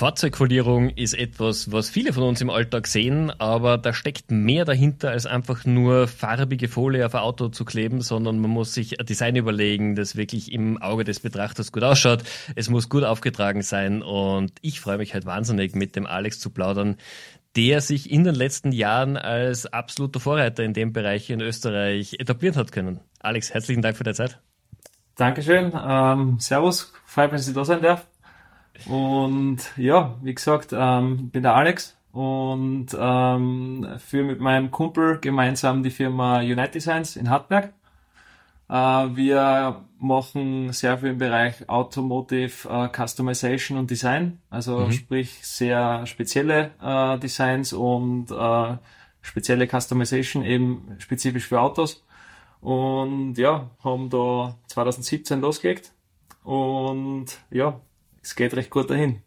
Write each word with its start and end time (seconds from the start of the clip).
Fahrzeugfolierung 0.00 0.88
ist 0.88 1.12
etwas, 1.12 1.72
was 1.72 1.90
viele 1.90 2.14
von 2.14 2.22
uns 2.22 2.40
im 2.40 2.48
Alltag 2.48 2.86
sehen, 2.86 3.30
aber 3.38 3.76
da 3.76 3.92
steckt 3.92 4.30
mehr 4.30 4.64
dahinter, 4.64 5.10
als 5.10 5.26
einfach 5.26 5.66
nur 5.66 6.08
farbige 6.08 6.68
Folie 6.68 7.04
auf 7.04 7.14
ein 7.14 7.20
Auto 7.20 7.48
zu 7.48 7.66
kleben, 7.66 8.00
sondern 8.00 8.38
man 8.38 8.50
muss 8.50 8.72
sich 8.72 8.98
ein 8.98 9.04
Design 9.04 9.36
überlegen, 9.36 9.96
das 9.96 10.16
wirklich 10.16 10.52
im 10.52 10.80
Auge 10.80 11.04
des 11.04 11.20
Betrachters 11.20 11.70
gut 11.70 11.82
ausschaut. 11.82 12.22
Es 12.56 12.70
muss 12.70 12.88
gut 12.88 13.04
aufgetragen 13.04 13.60
sein 13.60 14.00
und 14.00 14.52
ich 14.62 14.80
freue 14.80 14.96
mich 14.96 15.12
halt 15.12 15.26
wahnsinnig, 15.26 15.74
mit 15.74 15.96
dem 15.96 16.06
Alex 16.06 16.40
zu 16.40 16.48
plaudern, 16.48 16.96
der 17.54 17.82
sich 17.82 18.10
in 18.10 18.24
den 18.24 18.34
letzten 18.34 18.72
Jahren 18.72 19.18
als 19.18 19.66
absoluter 19.66 20.18
Vorreiter 20.18 20.64
in 20.64 20.72
dem 20.72 20.94
Bereich 20.94 21.28
in 21.28 21.42
Österreich 21.42 22.14
etablieren 22.18 22.56
hat 22.56 22.72
können. 22.72 23.00
Alex, 23.18 23.52
herzlichen 23.52 23.82
Dank 23.82 23.98
für 23.98 24.04
deine 24.04 24.14
Zeit. 24.14 24.40
Dankeschön. 25.16 25.74
Ähm, 25.78 26.38
servus, 26.40 26.90
freut 27.04 27.32
mich, 27.32 27.42
dass 27.42 27.48
ich 27.48 27.54
da 27.54 27.66
sein 27.66 27.82
darf. 27.82 28.06
Und 28.86 29.58
ja, 29.76 30.16
wie 30.22 30.34
gesagt, 30.34 30.70
ähm, 30.72 31.30
bin 31.30 31.42
der 31.42 31.54
Alex 31.54 31.96
und 32.12 32.88
ähm, 32.98 33.86
führe 33.98 34.24
mit 34.24 34.40
meinem 34.40 34.70
Kumpel 34.70 35.18
gemeinsam 35.20 35.82
die 35.82 35.90
Firma 35.90 36.40
Unite 36.40 36.70
Designs 36.70 37.16
in 37.16 37.30
Hartberg. 37.30 37.72
Äh, 38.68 38.72
wir 38.74 39.84
machen 39.98 40.72
sehr 40.72 40.98
viel 40.98 41.10
im 41.10 41.18
Bereich 41.18 41.68
Automotive 41.68 42.68
äh, 42.68 42.88
Customization 42.88 43.78
und 43.78 43.90
Design, 43.90 44.40
also 44.48 44.80
mhm. 44.80 44.92
sprich 44.92 45.46
sehr 45.46 46.06
spezielle 46.06 46.70
äh, 46.82 47.18
Designs 47.18 47.72
und 47.72 48.30
äh, 48.30 48.76
spezielle 49.20 49.68
Customization 49.68 50.44
eben 50.44 50.96
spezifisch 50.98 51.46
für 51.46 51.60
Autos. 51.60 52.04
Und 52.60 53.36
ja, 53.38 53.70
haben 53.82 54.10
da 54.10 54.56
2017 54.66 55.40
losgelegt 55.40 55.92
und 56.44 57.26
ja, 57.50 57.80
es 58.22 58.36
geht 58.36 58.54
recht 58.54 58.70
gut 58.70 58.90
dahin. 58.90 59.22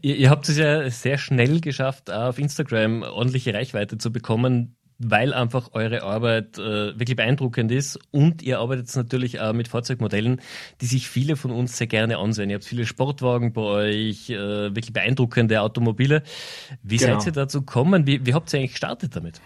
Ihr, 0.00 0.16
ihr 0.16 0.30
habt 0.30 0.48
es 0.48 0.56
ja 0.56 0.88
sehr 0.90 1.18
schnell 1.18 1.60
geschafft, 1.60 2.10
auf 2.10 2.38
Instagram 2.38 3.02
ordentliche 3.02 3.52
Reichweite 3.52 3.98
zu 3.98 4.12
bekommen, 4.12 4.76
weil 4.98 5.32
einfach 5.32 5.70
eure 5.72 6.02
Arbeit 6.02 6.58
äh, 6.58 6.98
wirklich 6.98 7.16
beeindruckend 7.16 7.70
ist 7.70 7.98
und 8.10 8.42
ihr 8.42 8.58
arbeitet 8.58 8.94
natürlich 8.96 9.40
auch 9.40 9.52
mit 9.52 9.68
Fahrzeugmodellen, 9.68 10.40
die 10.80 10.86
sich 10.86 11.08
viele 11.08 11.36
von 11.36 11.52
uns 11.52 11.76
sehr 11.76 11.86
gerne 11.86 12.18
ansehen. 12.18 12.50
Ihr 12.50 12.56
habt 12.56 12.64
viele 12.64 12.84
Sportwagen 12.84 13.52
bei 13.52 13.60
euch, 13.60 14.30
äh, 14.30 14.36
wirklich 14.36 14.92
beeindruckende 14.92 15.60
Automobile. 15.60 16.22
Wie 16.82 16.96
genau. 16.96 17.18
seid 17.20 17.26
ihr 17.26 17.32
dazu 17.32 17.60
gekommen? 17.60 18.06
Wie, 18.06 18.26
wie 18.26 18.34
habt 18.34 18.52
ihr 18.52 18.58
eigentlich 18.58 18.72
gestartet 18.72 19.14
damit? 19.14 19.40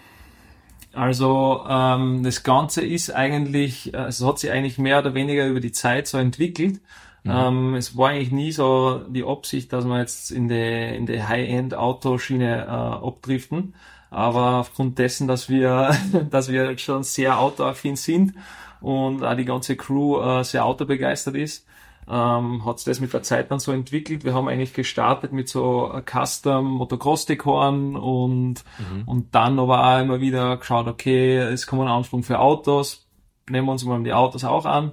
Also 0.95 1.65
ähm, 1.69 2.23
das 2.23 2.43
Ganze 2.43 2.85
ist 2.85 3.11
eigentlich, 3.11 3.93
äh, 3.95 4.05
es 4.05 4.25
hat 4.25 4.39
sich 4.39 4.51
eigentlich 4.51 4.79
mehr 4.79 4.99
oder 4.99 5.15
weniger 5.15 5.47
über 5.47 5.61
die 5.61 5.73
Zeit 5.73 6.07
so 6.07 6.19
entwickelt. 6.19 6.81
Mhm. 7.25 7.31
Ähm, 7.31 7.75
es 7.75 7.97
war 7.97 8.11
eigentlich 8.11 8.33
nie 8.33 8.53
so 8.53 9.01
die 9.09 9.25
Absicht, 9.25 9.73
dass 9.73 9.85
wir 9.85 9.99
jetzt 9.99 10.31
in 10.31 10.49
die, 10.49 10.97
in 10.97 11.07
die 11.07 11.23
High-End-Autoschiene 11.23 12.65
äh, 12.65 12.69
abdriften. 12.69 13.75
Aber 14.11 14.57
aufgrund 14.57 14.99
dessen, 14.99 15.29
dass 15.29 15.49
wir, 15.49 15.97
dass 16.31 16.51
wir 16.51 16.77
schon 16.79 17.03
sehr 17.03 17.39
autoaffin 17.39 17.97
sind 17.97 18.35
und 18.81 19.25
auch 19.25 19.37
die 19.37 19.45
ganze 19.45 19.77
Crew 19.77 20.21
äh, 20.21 20.45
sehr 20.45 20.65
autobegeistert 20.65 21.37
ist, 21.37 21.67
ähm, 22.09 22.65
hat 22.67 22.81
sich 22.81 22.87
das 22.87 23.01
mit 23.01 23.13
der 23.13 23.23
Zeit 23.23 23.53
dann 23.53 23.61
so 23.61 23.71
entwickelt. 23.71 24.25
Wir 24.25 24.35
haben 24.35 24.49
eigentlich 24.49 24.75
gestartet 24.75 25.33
mit 25.33 25.49
so 25.49 25.95
Custom 26.05 26.67
Motocross-Dekoren 26.73 27.95
und, 27.95 28.65
mhm. 28.79 29.03
und 29.07 29.35
dann 29.35 29.61
aber 29.61 29.87
auch 29.87 30.01
immer 30.01 30.21
wieder 30.21 30.57
geschaut, 30.57 30.89
okay, 30.89 31.37
es 31.37 31.69
kommen 31.69 31.87
Ansprung 31.87 32.25
für 32.25 32.41
Autos, 32.41 33.07
nehmen 33.49 33.69
wir 33.69 33.73
uns 33.73 33.85
mal 33.85 34.03
die 34.03 34.13
Autos 34.13 34.43
auch 34.43 34.67
an 34.67 34.93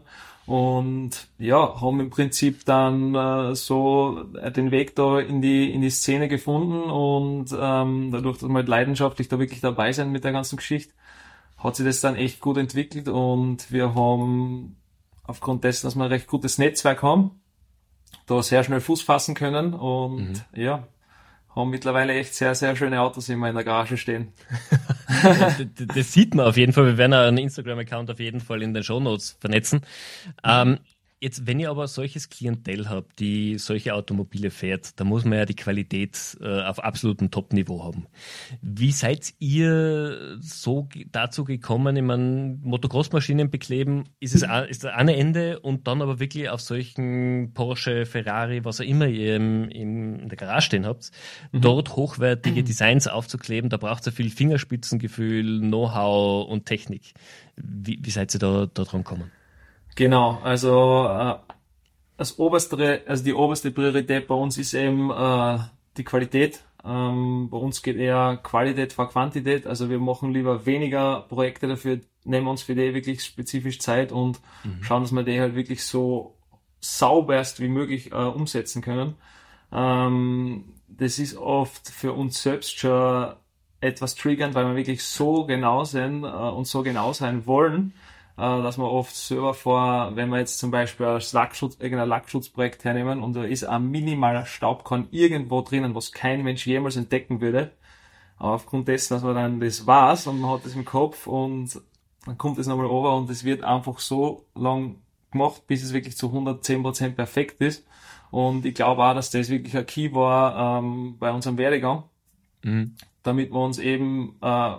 und 0.50 1.28
ja, 1.38 1.80
haben 1.80 2.00
im 2.00 2.10
Prinzip 2.10 2.66
dann 2.66 3.14
äh, 3.14 3.54
so 3.54 4.24
den 4.24 4.72
Weg 4.72 4.96
da 4.96 5.20
in 5.20 5.44
die 5.44 5.72
in 5.72 5.82
die 5.82 5.92
Szene 5.92 6.28
gefunden 6.28 6.90
und 6.90 7.56
ähm, 7.56 8.10
dadurch, 8.12 8.40
dass 8.40 8.50
wir 8.50 8.56
halt 8.56 8.68
leidenschaftlich 8.68 9.28
da 9.28 9.38
wirklich 9.38 9.62
dabei 9.62 9.92
sind 9.92 10.12
mit 10.12 10.24
der 10.24 10.32
ganzen 10.32 10.56
Geschichte, 10.56 10.92
hat 11.60 11.76
sich 11.76 11.86
das 11.86 12.02
dann 12.02 12.16
echt 12.16 12.40
gut 12.40 12.58
entwickelt 12.58 13.10
und 13.10 13.72
wir 13.72 13.94
haben 13.94 14.78
aufgrund 15.24 15.64
dessen, 15.64 15.86
dass 15.86 15.96
wir 15.96 16.06
ein 16.06 16.12
recht 16.12 16.26
gutes 16.26 16.58
Netzwerk 16.58 17.04
haben, 17.04 17.42
da 18.26 18.42
sehr 18.42 18.64
schnell 18.64 18.82
Fuß 18.82 19.04
fassen 19.04 19.36
können 19.36 19.76
und 19.76 20.30
mhm. 20.30 20.42
ja, 20.56 20.88
haben 21.60 21.70
mittlerweile 21.70 22.14
echt 22.14 22.34
sehr, 22.34 22.56
sehr 22.56 22.76
schöne 22.76 23.02
Autos 23.02 23.30
immer 23.30 23.50
in 23.50 23.56
der 23.56 23.64
Garage 23.64 23.98
stehen. 23.98 24.34
das 25.96 26.14
sieht 26.14 26.36
man 26.36 26.48
auf 26.48 26.58
jeden 26.58 26.74
Fall. 26.74 26.86
Wir 26.86 26.98
werden 26.98 27.14
einen 27.14 27.38
Instagram-Account 27.38 28.12
auf 28.12 28.20
jeden 28.20 28.40
Fall 28.40 28.62
in 28.62 28.74
den 28.74 28.84
Show 28.84 29.00
Notes 29.00 29.38
vernetzen. 29.40 29.82
Ähm, 30.44 30.80
Jetzt, 31.22 31.46
wenn 31.46 31.60
ihr 31.60 31.70
aber 31.70 31.88
solches 31.90 32.30
Klientel 32.30 32.90
habt, 32.90 33.20
die 33.20 33.58
solche 33.58 33.94
Automobile 33.94 34.52
fährt, 34.52 34.98
da 35.00 35.04
muss 35.04 35.26
man 35.26 35.40
ja 35.40 35.46
die 35.46 35.56
Qualität 35.56 36.38
äh, 36.40 36.62
auf 36.62 36.82
absolutem 36.82 37.30
Top-Niveau 37.30 37.84
haben. 37.84 38.08
Wie 38.62 38.94
seid 38.94 39.34
ihr 39.40 40.38
so 40.40 40.88
dazu 41.12 41.44
gekommen? 41.44 41.98
Ich 41.98 42.04
meine, 42.04 42.58
Motocross-Maschinen 42.64 43.50
bekleben, 43.50 44.06
ist 44.22 44.34
es 44.34 44.44
ist 44.70 44.86
das 44.86 44.94
eine 44.94 45.18
Ende 45.18 45.60
und 45.60 45.88
dann 45.88 46.02
aber 46.02 46.22
wirklich 46.22 46.50
auf 46.50 46.62
solchen 46.62 47.52
Porsche, 47.54 48.06
Ferrari, 48.06 48.64
was 48.64 48.80
auch 48.80 48.86
immer 48.86 49.08
ihr 49.08 49.36
im, 49.36 49.68
im, 49.70 50.20
in 50.20 50.30
der 50.30 50.38
Garage 50.38 50.68
stehen 50.68 50.86
habt, 50.86 51.12
mhm. 51.52 51.60
dort 51.60 51.98
hochwertige 51.98 52.64
Designs 52.64 53.10
aufzukleben, 53.10 53.70
da 53.70 53.76
braucht 53.76 54.02
es 54.02 54.06
ja 54.06 54.12
viel 54.14 54.30
Fingerspitzengefühl, 54.30 55.60
Know-how 55.60 56.48
und 56.48 56.66
Technik. 56.66 57.14
Wie, 57.58 58.00
wie 58.02 58.10
seid 58.10 58.34
ihr 58.34 58.40
da, 58.40 58.68
da 58.74 58.84
dran 58.84 59.04
gekommen? 59.04 59.32
Genau, 59.96 60.40
also 60.44 61.08
äh, 61.08 61.36
das 62.18 62.38
oberste, 62.40 63.02
also 63.08 63.24
die 63.24 63.34
oberste 63.34 63.72
Priorität 63.72 64.28
bei 64.28 64.36
uns 64.36 64.58
ist 64.58 64.74
eben 64.74 65.12
äh, 65.12 65.60
die 65.98 66.04
Qualität. 66.04 66.64
Ähm, 66.86 67.50
bei 67.50 67.58
uns 67.58 67.82
geht 67.82 67.98
eher 67.98 68.40
Qualität 68.42 68.94
vor 68.94 69.10
Quantität. 69.10 69.68
Also 69.68 69.90
wir 69.90 70.00
machen 70.00 70.34
lieber 70.34 70.66
weniger 70.66 71.22
Projekte 71.28 71.68
dafür, 71.68 72.00
nehmen 72.24 72.48
uns 72.48 72.62
für 72.62 72.76
die 72.76 72.94
wirklich 72.94 73.24
spezifisch 73.24 73.80
Zeit 73.80 74.12
und 74.12 74.40
mhm. 74.64 74.84
schauen, 74.84 75.04
dass 75.04 75.12
wir 75.12 75.24
die 75.24 75.40
halt 75.40 75.56
wirklich 75.56 75.84
so 75.84 76.38
sauberst 76.80 77.60
wie 77.60 77.68
möglich 77.68 78.12
äh, 78.12 78.16
umsetzen 78.16 78.82
können. 78.82 79.16
Ähm, 79.72 80.74
das 80.88 81.20
ist 81.20 81.38
oft 81.38 81.90
für 81.90 82.14
uns 82.14 82.42
selbst 82.42 82.80
schon 82.80 83.34
etwas 83.82 84.16
triggernd, 84.16 84.56
weil 84.56 84.68
wir 84.68 84.76
wirklich 84.76 85.04
so 85.04 85.46
genau 85.46 85.84
sind 85.84 86.24
äh, 86.24 86.28
und 86.28 86.66
so 86.66 86.84
genau 86.84 87.14
sein 87.14 87.46
wollen, 87.46 87.94
äh, 88.40 88.64
dass 88.64 88.78
man 88.78 88.88
oft 88.88 89.14
selber 89.16 89.54
vor, 89.54 90.16
wenn 90.16 90.30
wir 90.30 90.40
jetzt 90.40 90.60
zum 90.60 90.72
Beispiel 90.72 91.06
ein 91.06 91.22
Lackschutz, 91.34 91.78
irgendein 91.80 92.08
Lackschutzprojekt 92.08 92.86
hernehmen 92.86 93.22
und 93.22 93.34
da 93.34 93.44
ist 93.44 93.66
ein 93.66 93.92
minimaler 93.92 94.46
Staubkorn 94.46 95.10
irgendwo 95.12 95.62
drinnen, 95.62 95.94
was 95.94 96.14
kein 96.14 96.44
Mensch 96.44 96.66
jemals 96.66 96.96
entdecken 96.96 97.42
würde. 97.42 97.72
Aber 98.38 98.54
aufgrund 98.54 98.88
dessen, 98.88 99.14
dass 99.14 99.24
man 99.24 99.36
dann 99.36 99.60
das 99.60 99.86
weiß 99.86 100.28
und 100.28 100.40
man 100.40 100.52
hat 100.52 100.66
das 100.66 100.74
im 100.74 100.86
Kopf 100.86 101.28
und 101.28 101.82
dann 102.26 102.38
kommt 102.38 102.58
es 102.60 102.68
nochmal 102.68 102.86
over 102.86 103.18
und 103.18 103.30
es 103.30 103.44
wird 103.44 103.64
einfach 103.64 104.00
so 104.00 104.46
lang 104.56 104.96
gemacht, 105.32 105.68
bis 105.68 105.84
es 105.84 105.92
wirklich 105.92 106.16
zu 106.16 106.28
110% 106.28 107.16
perfekt 107.16 107.60
ist. 107.60 107.86
Und 108.32 108.66
ich 108.66 108.76
glaube 108.76 109.04
auch, 109.04 109.14
dass 109.14 109.32
das 109.32 109.50
wirklich 109.50 109.76
ein 109.76 109.86
Key 109.86 110.14
war 110.14 110.80
ähm, 110.80 111.18
bei 111.20 111.32
unserem 111.32 111.58
Werdegang, 111.58 112.04
mhm. 112.64 112.96
damit 113.24 113.52
wir 113.52 113.60
uns 113.60 113.80
eben 113.80 114.38
äh, 114.42 114.76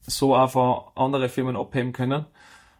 so 0.00 0.34
auch 0.34 0.50
von 0.50 0.80
anderen 0.96 1.28
Firmen 1.28 1.56
abheben 1.56 1.92
können. 1.92 2.26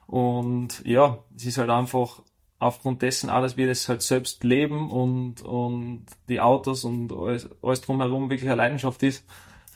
Und 0.07 0.83
ja, 0.85 1.19
es 1.37 1.47
ist 1.47 1.59
halt 1.59 1.71
einfach 1.71 2.21
aufgrund 2.59 3.03
dessen 3.03 3.31
alles, 3.31 3.57
wir 3.57 3.67
das 3.67 3.89
halt 3.89 4.03
selbst 4.03 4.43
leben 4.45 4.91
und, 4.91 5.43
und 5.43 6.07
die 6.29 6.41
Autos 6.41 6.85
und 6.85 7.13
alles, 7.13 7.49
alles 7.63 7.81
drumherum 7.83 8.31
wirklich 8.31 8.49
eine 8.49 8.57
Leidenschaft 8.57 9.03
ist, 9.03 9.25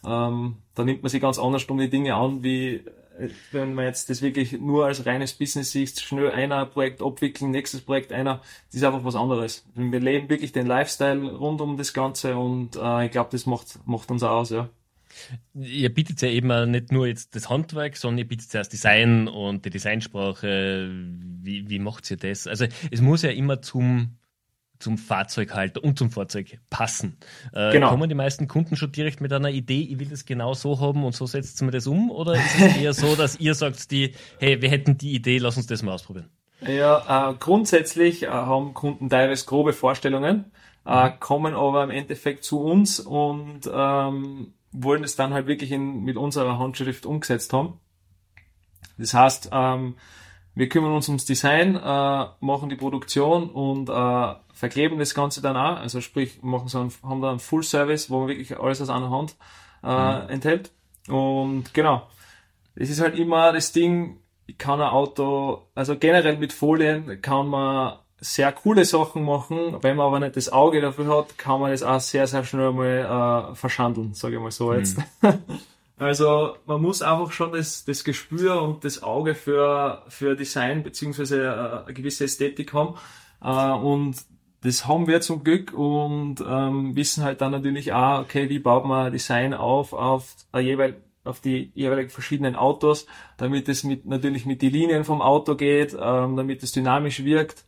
ähm, 0.06 0.56
da 0.74 0.84
nimmt 0.84 1.02
man 1.02 1.10
sich 1.10 1.20
ganz 1.20 1.38
anders 1.38 1.64
um 1.64 1.78
die 1.78 1.90
Dinge 1.90 2.14
an, 2.14 2.42
wie 2.42 2.76
äh, 3.18 3.28
wenn 3.52 3.74
man 3.74 3.84
jetzt 3.84 4.08
das 4.10 4.22
wirklich 4.22 4.52
nur 4.52 4.86
als 4.86 5.04
reines 5.06 5.34
Business 5.34 5.72
sieht, 5.72 6.00
schnell 6.00 6.30
einer 6.30 6.64
Projekt 6.66 7.02
abwickeln, 7.02 7.50
nächstes 7.50 7.80
Projekt 7.80 8.12
einer, 8.12 8.40
das 8.66 8.76
ist 8.76 8.84
einfach 8.84 9.04
was 9.04 9.16
anderes. 9.16 9.66
Wir 9.74 10.00
leben 10.00 10.30
wirklich 10.30 10.52
den 10.52 10.66
Lifestyle 10.66 11.36
rund 11.36 11.60
um 11.60 11.76
das 11.76 11.92
Ganze 11.92 12.36
und 12.36 12.76
äh, 12.76 13.06
ich 13.06 13.10
glaube, 13.10 13.30
das 13.32 13.46
macht, 13.46 13.80
macht 13.86 14.10
uns 14.10 14.22
auch 14.22 14.30
aus, 14.30 14.50
ja. 14.50 14.68
Ihr 15.54 15.92
bietet 15.92 16.22
ja 16.22 16.28
eben 16.28 16.70
nicht 16.70 16.92
nur 16.92 17.06
jetzt 17.06 17.34
das 17.34 17.48
Handwerk, 17.48 17.96
sondern 17.96 18.18
ihr 18.18 18.28
bietet 18.28 18.52
ja 18.52 18.60
das 18.60 18.68
Design 18.68 19.28
und 19.28 19.64
die 19.64 19.70
Designsprache. 19.70 20.90
Wie, 21.42 21.68
wie 21.68 21.78
macht 21.78 22.10
ihr 22.10 22.16
das? 22.16 22.46
Also 22.46 22.66
es 22.90 23.00
muss 23.00 23.22
ja 23.22 23.30
immer 23.30 23.62
zum, 23.62 24.18
zum 24.78 24.98
Fahrzeughalter 24.98 25.82
und 25.82 25.98
zum 25.98 26.10
Fahrzeug 26.10 26.58
passen. 26.70 27.18
Äh, 27.52 27.72
genau. 27.72 27.90
Kommen 27.90 28.08
die 28.08 28.14
meisten 28.14 28.48
Kunden 28.48 28.76
schon 28.76 28.92
direkt 28.92 29.20
mit 29.20 29.32
einer 29.32 29.50
Idee, 29.50 29.82
ich 29.82 29.98
will 29.98 30.08
das 30.08 30.24
genau 30.24 30.54
so 30.54 30.80
haben 30.80 31.04
und 31.04 31.14
so 31.14 31.26
setzt 31.26 31.60
man 31.62 31.72
das 31.72 31.86
um? 31.86 32.10
Oder 32.10 32.34
ist 32.34 32.60
es 32.60 32.76
eher 32.76 32.92
so, 32.92 33.16
dass 33.16 33.40
ihr 33.40 33.54
sagt, 33.54 33.90
die, 33.90 34.14
hey, 34.38 34.60
wir 34.62 34.70
hätten 34.70 34.98
die 34.98 35.14
Idee, 35.14 35.38
lass 35.38 35.56
uns 35.56 35.66
das 35.66 35.82
mal 35.82 35.92
ausprobieren? 35.92 36.28
Ja, 36.66 37.30
äh, 37.30 37.34
grundsätzlich 37.38 38.24
äh, 38.24 38.28
haben 38.28 38.74
Kunden 38.74 39.08
teilweise 39.08 39.46
grobe 39.46 39.72
Vorstellungen, 39.72 40.52
äh, 40.86 41.10
mhm. 41.10 41.20
kommen 41.20 41.54
aber 41.54 41.84
im 41.84 41.90
Endeffekt 41.90 42.44
zu 42.44 42.60
uns 42.60 43.00
und 43.00 43.60
ähm, 43.72 44.54
wollen 44.72 45.04
es 45.04 45.16
dann 45.16 45.32
halt 45.34 45.46
wirklich 45.46 45.72
in, 45.72 46.04
mit 46.04 46.16
unserer 46.16 46.58
Handschrift 46.58 47.06
umgesetzt 47.06 47.52
haben. 47.52 47.80
Das 48.96 49.14
heißt, 49.14 49.50
ähm, 49.52 49.94
Wir 50.58 50.68
kümmern 50.68 50.92
uns 50.92 51.06
ums 51.06 51.24
Design, 51.24 51.76
äh, 51.76 52.26
machen 52.40 52.68
die 52.68 52.74
Produktion 52.74 53.48
und 53.48 53.88
äh, 53.88 54.34
verkleben 54.52 54.98
das 54.98 55.14
Ganze 55.14 55.40
dann 55.40 55.56
auch. 55.56 55.76
Also 55.76 56.00
sprich, 56.00 56.42
machen 56.42 56.66
so 56.66 56.80
einen, 56.80 56.92
haben 57.04 57.22
da 57.22 57.30
einen 57.30 57.38
Full 57.38 57.62
Service, 57.62 58.10
wo 58.10 58.18
man 58.18 58.28
wirklich 58.28 58.58
alles 58.58 58.82
aus 58.82 58.88
einer 58.88 59.08
Hand 59.08 59.36
äh, 59.84 60.22
mhm. 60.22 60.28
enthält. 60.30 60.72
Und 61.06 61.72
genau, 61.74 62.08
es 62.74 62.90
ist 62.90 63.00
halt 63.00 63.16
immer 63.16 63.52
das 63.52 63.70
Ding, 63.70 64.18
ich 64.46 64.58
kann 64.58 64.80
ein 64.80 64.88
Auto, 64.88 65.68
also 65.76 65.96
generell 65.96 66.38
mit 66.38 66.52
Folien 66.52 67.22
kann 67.22 67.46
man 67.46 68.00
sehr 68.20 68.52
coole 68.52 68.84
Sachen 68.84 69.24
machen. 69.24 69.76
Wenn 69.80 69.96
man 69.96 70.06
aber 70.06 70.20
nicht 70.20 70.36
das 70.36 70.50
Auge 70.50 70.80
dafür 70.80 71.16
hat, 71.16 71.38
kann 71.38 71.60
man 71.60 71.70
das 71.70 71.82
auch 71.82 72.00
sehr, 72.00 72.26
sehr 72.26 72.44
schnell 72.44 72.72
mal 72.72 73.50
äh, 73.52 73.54
verschandeln, 73.54 74.14
sage 74.14 74.36
ich 74.36 74.42
mal 74.42 74.50
so 74.50 74.72
jetzt. 74.74 74.98
Mhm. 75.22 75.34
also 75.98 76.56
man 76.66 76.82
muss 76.82 77.02
einfach 77.02 77.30
schon 77.32 77.52
das, 77.52 77.84
das 77.84 78.04
Gespür 78.04 78.60
und 78.62 78.84
das 78.84 79.02
Auge 79.02 79.34
für, 79.34 80.02
für 80.08 80.34
Design 80.36 80.82
beziehungsweise 80.82 81.44
äh, 81.44 81.84
eine 81.86 81.94
gewisse 81.94 82.24
Ästhetik 82.24 82.72
haben. 82.72 82.96
Äh, 83.42 83.78
und 83.78 84.16
das 84.62 84.86
haben 84.86 85.06
wir 85.06 85.20
zum 85.20 85.44
Glück 85.44 85.72
und 85.72 86.40
ähm, 86.40 86.96
wissen 86.96 87.22
halt 87.22 87.40
dann 87.40 87.52
natürlich 87.52 87.92
auch, 87.92 88.20
okay, 88.22 88.48
wie 88.48 88.58
baut 88.58 88.84
man 88.84 89.12
Design 89.12 89.54
auf 89.54 89.92
auf 89.92 90.34
jeweil 90.56 91.00
auf 91.24 91.40
die 91.40 91.70
jeweiligen 91.74 92.10
verschiedenen 92.10 92.56
Autos, 92.56 93.06
damit 93.36 93.68
es 93.68 93.84
mit 93.84 94.06
natürlich 94.06 94.46
mit 94.46 94.62
die 94.62 94.70
Linien 94.70 95.04
vom 95.04 95.20
Auto 95.20 95.54
geht, 95.54 95.92
ähm, 96.00 96.36
damit 96.36 96.62
es 96.62 96.72
dynamisch 96.72 97.22
wirkt, 97.22 97.64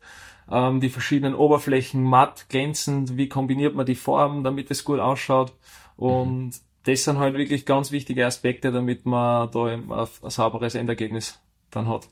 ähm, 0.51 0.81
die 0.81 0.89
verschiedenen 0.89 1.35
Oberflächen 1.35 2.03
matt, 2.03 2.47
glänzend, 2.49 3.17
wie 3.17 3.29
kombiniert 3.29 3.75
man 3.75 3.87
die 3.87 3.95
Formen, 3.95 4.45
damit 4.45 4.71
es 4.71 4.85
gut 4.85 5.01
ausschaut 5.01 5.55
und 5.97 6.47
mhm. 6.47 6.53
das 6.85 7.05
sind 7.05 7.19
halt 7.19 7.37
wirklich 7.37 7.67
ganz 7.67 7.93
wichtige 7.93 8.27
Aspekte, 8.27 8.73
damit 8.73 9.07
man 9.07 9.51
da 9.51 9.67
ein, 9.67 9.93
ein 9.93 10.31
sauberes 10.31 10.75
Endergebnis 10.75 11.39
dann 11.71 11.89
hat. 11.89 12.09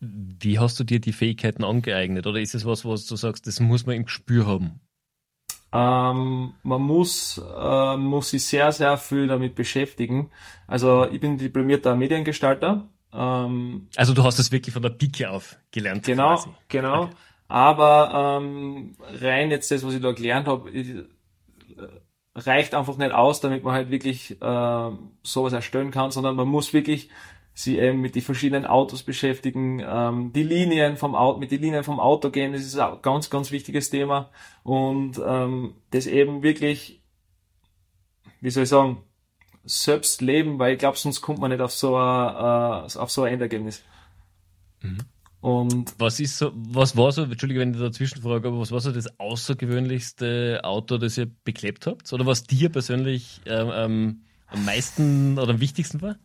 Wie 0.00 0.58
hast 0.58 0.80
du 0.80 0.84
dir 0.84 0.98
die 0.98 1.12
Fähigkeiten 1.12 1.62
angeeignet? 1.62 2.26
Oder 2.26 2.40
ist 2.40 2.54
es 2.54 2.64
was, 2.64 2.84
was 2.84 3.06
du 3.06 3.16
sagst, 3.16 3.46
das 3.46 3.60
muss 3.60 3.84
man 3.84 3.96
im 3.96 4.04
Gespür 4.06 4.46
haben? 4.46 4.80
Ähm, 5.72 6.54
man 6.62 6.82
muss, 6.82 7.38
äh, 7.38 7.96
muss 7.96 8.30
sich 8.30 8.44
sehr, 8.44 8.72
sehr 8.72 8.96
viel 8.96 9.28
damit 9.28 9.54
beschäftigen. 9.54 10.30
Also 10.66 11.06
ich 11.06 11.20
bin 11.20 11.38
diplomierter 11.38 11.94
Mediengestalter. 11.94 12.88
Ähm, 13.12 13.88
also 13.94 14.14
du 14.14 14.24
hast 14.24 14.38
das 14.38 14.50
wirklich 14.50 14.72
von 14.72 14.82
der 14.82 14.90
Pike 14.90 15.30
auf 15.30 15.56
gelernt. 15.70 16.04
Genau, 16.04 16.34
quasi. 16.34 16.48
genau. 16.68 17.02
Okay. 17.04 17.14
Aber 17.50 18.38
ähm, 18.40 18.94
rein 19.00 19.50
jetzt 19.50 19.72
das, 19.72 19.84
was 19.84 19.94
ich 19.94 20.00
da 20.00 20.12
gelernt 20.12 20.46
habe, 20.46 20.70
äh, 20.70 21.04
reicht 22.36 22.76
einfach 22.76 22.96
nicht 22.96 23.10
aus, 23.10 23.40
damit 23.40 23.64
man 23.64 23.74
halt 23.74 23.90
wirklich 23.90 24.40
äh, 24.40 24.90
sowas 25.24 25.52
erstellen 25.52 25.90
kann, 25.90 26.12
sondern 26.12 26.36
man 26.36 26.46
muss 26.46 26.72
wirklich 26.72 27.10
sie 27.52 27.78
eben 27.78 28.00
mit 28.00 28.14
den 28.14 28.22
verschiedenen 28.22 28.66
Autos 28.66 29.02
beschäftigen, 29.02 29.82
ähm, 29.84 30.32
die 30.32 30.44
Linien 30.44 30.96
vom 30.96 31.16
Auto, 31.16 31.40
mit 31.40 31.50
den 31.50 31.60
Linien 31.60 31.82
vom 31.82 31.98
Auto 31.98 32.30
gehen, 32.30 32.52
das 32.52 32.62
ist 32.62 32.78
ein 32.78 33.02
ganz, 33.02 33.30
ganz 33.30 33.50
wichtiges 33.50 33.90
Thema 33.90 34.30
und 34.62 35.20
ähm, 35.26 35.74
das 35.90 36.06
eben 36.06 36.44
wirklich, 36.44 37.02
wie 38.40 38.50
soll 38.50 38.62
ich 38.62 38.68
sagen, 38.68 39.02
selbst 39.64 40.22
leben, 40.22 40.60
weil 40.60 40.74
ich 40.74 40.78
glaube, 40.78 40.98
sonst 40.98 41.20
kommt 41.20 41.40
man 41.40 41.50
nicht 41.50 41.60
auf 41.60 41.72
so 41.72 41.96
ein, 41.96 42.86
äh, 42.86 42.96
auf 42.96 43.10
so 43.10 43.24
ein 43.24 43.32
Endergebnis. 43.32 43.82
Mhm. 44.82 44.98
Und 45.40 45.94
was 45.98 46.20
ist 46.20 46.36
so, 46.36 46.52
was 46.54 46.96
war 46.96 47.12
so, 47.12 47.22
Entschuldige, 47.22 47.60
wenn 47.60 47.72
ich 47.72 47.80
dazwischen 47.80 48.20
frage, 48.20 48.48
aber 48.48 48.60
was 48.60 48.72
war 48.72 48.80
so 48.80 48.92
das 48.92 49.18
außergewöhnlichste 49.18 50.60
Auto, 50.64 50.98
das 50.98 51.16
ihr 51.16 51.30
beklebt 51.44 51.86
habt? 51.86 52.12
Oder 52.12 52.26
was 52.26 52.44
dir 52.44 52.68
persönlich 52.68 53.40
ähm, 53.46 53.70
ähm, 53.72 54.20
am 54.48 54.64
meisten 54.64 55.38
oder 55.38 55.50
am 55.50 55.60
wichtigsten 55.60 56.02
war? 56.02 56.16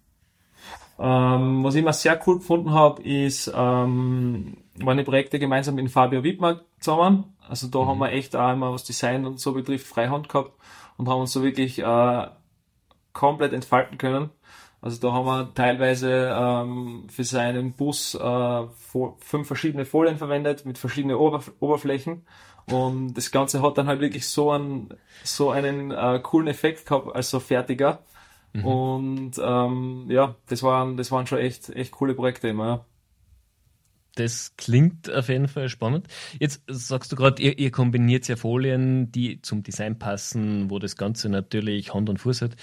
Ähm, 0.97 1.63
was 1.63 1.75
ich 1.75 1.81
immer 1.81 1.93
sehr 1.93 2.19
cool 2.27 2.39
gefunden 2.39 2.71
habe, 2.71 3.01
ist, 3.03 3.51
ähm, 3.53 4.57
meine 4.77 5.03
Projekte 5.03 5.39
gemeinsam 5.39 5.75
mit 5.75 5.89
Fabio 5.89 6.23
Wittmann 6.23 6.61
zusammen. 6.79 7.35
Also 7.47 7.67
da 7.67 7.79
mhm. 7.79 7.87
haben 7.87 7.99
wir 7.99 8.11
echt 8.11 8.35
auch 8.35 8.51
immer, 8.51 8.73
was 8.73 8.83
Design 8.83 9.25
und 9.25 9.39
so 9.39 9.53
betrifft, 9.53 9.87
Freihand 9.87 10.27
gehabt 10.29 10.51
und 10.97 11.07
haben 11.07 11.21
uns 11.21 11.31
so 11.31 11.43
wirklich 11.43 11.79
äh, 11.79 12.27
komplett 13.13 13.53
entfalten 13.53 13.97
können. 13.97 14.29
Also 14.85 14.99
da 14.99 15.13
haben 15.13 15.25
wir 15.25 15.51
teilweise 15.55 16.31
ähm, 16.31 17.07
für 17.09 17.23
seinen 17.23 17.73
Bus 17.73 18.13
äh, 18.13 18.63
fünf 19.17 19.47
verschiedene 19.47 19.83
Folien 19.83 20.19
verwendet 20.19 20.63
mit 20.63 20.77
verschiedenen 20.77 21.15
Oberf 21.15 21.51
Oberflächen. 21.59 22.21
Und 22.71 23.15
das 23.15 23.31
Ganze 23.31 23.63
hat 23.63 23.79
dann 23.79 23.87
halt 23.87 23.99
wirklich 23.99 24.27
so 24.27 24.51
einen, 24.51 24.89
so 25.23 25.49
einen 25.49 25.89
äh, 25.89 26.19
coolen 26.21 26.47
Effekt 26.47 26.85
gehabt 26.85 27.15
als 27.15 27.31
so 27.31 27.39
fertiger. 27.39 28.03
Mhm. 28.53 28.65
Und 28.65 29.31
ähm, 29.43 30.05
ja, 30.07 30.35
das 30.49 30.61
waren, 30.61 30.97
das 30.97 31.11
waren 31.11 31.25
schon 31.25 31.39
echt, 31.39 31.67
echt 31.71 31.91
coole 31.91 32.13
Projekte 32.13 32.49
immer. 32.49 32.67
Ja. 32.67 32.85
Das 34.13 34.55
klingt 34.55 35.11
auf 35.11 35.29
jeden 35.29 35.47
Fall 35.47 35.67
spannend. 35.67 36.09
Jetzt 36.39 36.61
sagst 36.67 37.11
du 37.11 37.15
gerade, 37.15 37.41
ihr, 37.41 37.57
ihr, 37.57 37.71
kombiniert 37.71 38.27
ja 38.27 38.35
Folien, 38.35 39.11
die 39.11 39.41
zum 39.41 39.63
Design 39.63 39.97
passen, 39.97 40.69
wo 40.69 40.77
das 40.77 40.95
Ganze 40.95 41.27
natürlich 41.27 41.91
Hand 41.91 42.07
und 42.07 42.19
Fuß 42.19 42.43
hat. 42.43 42.55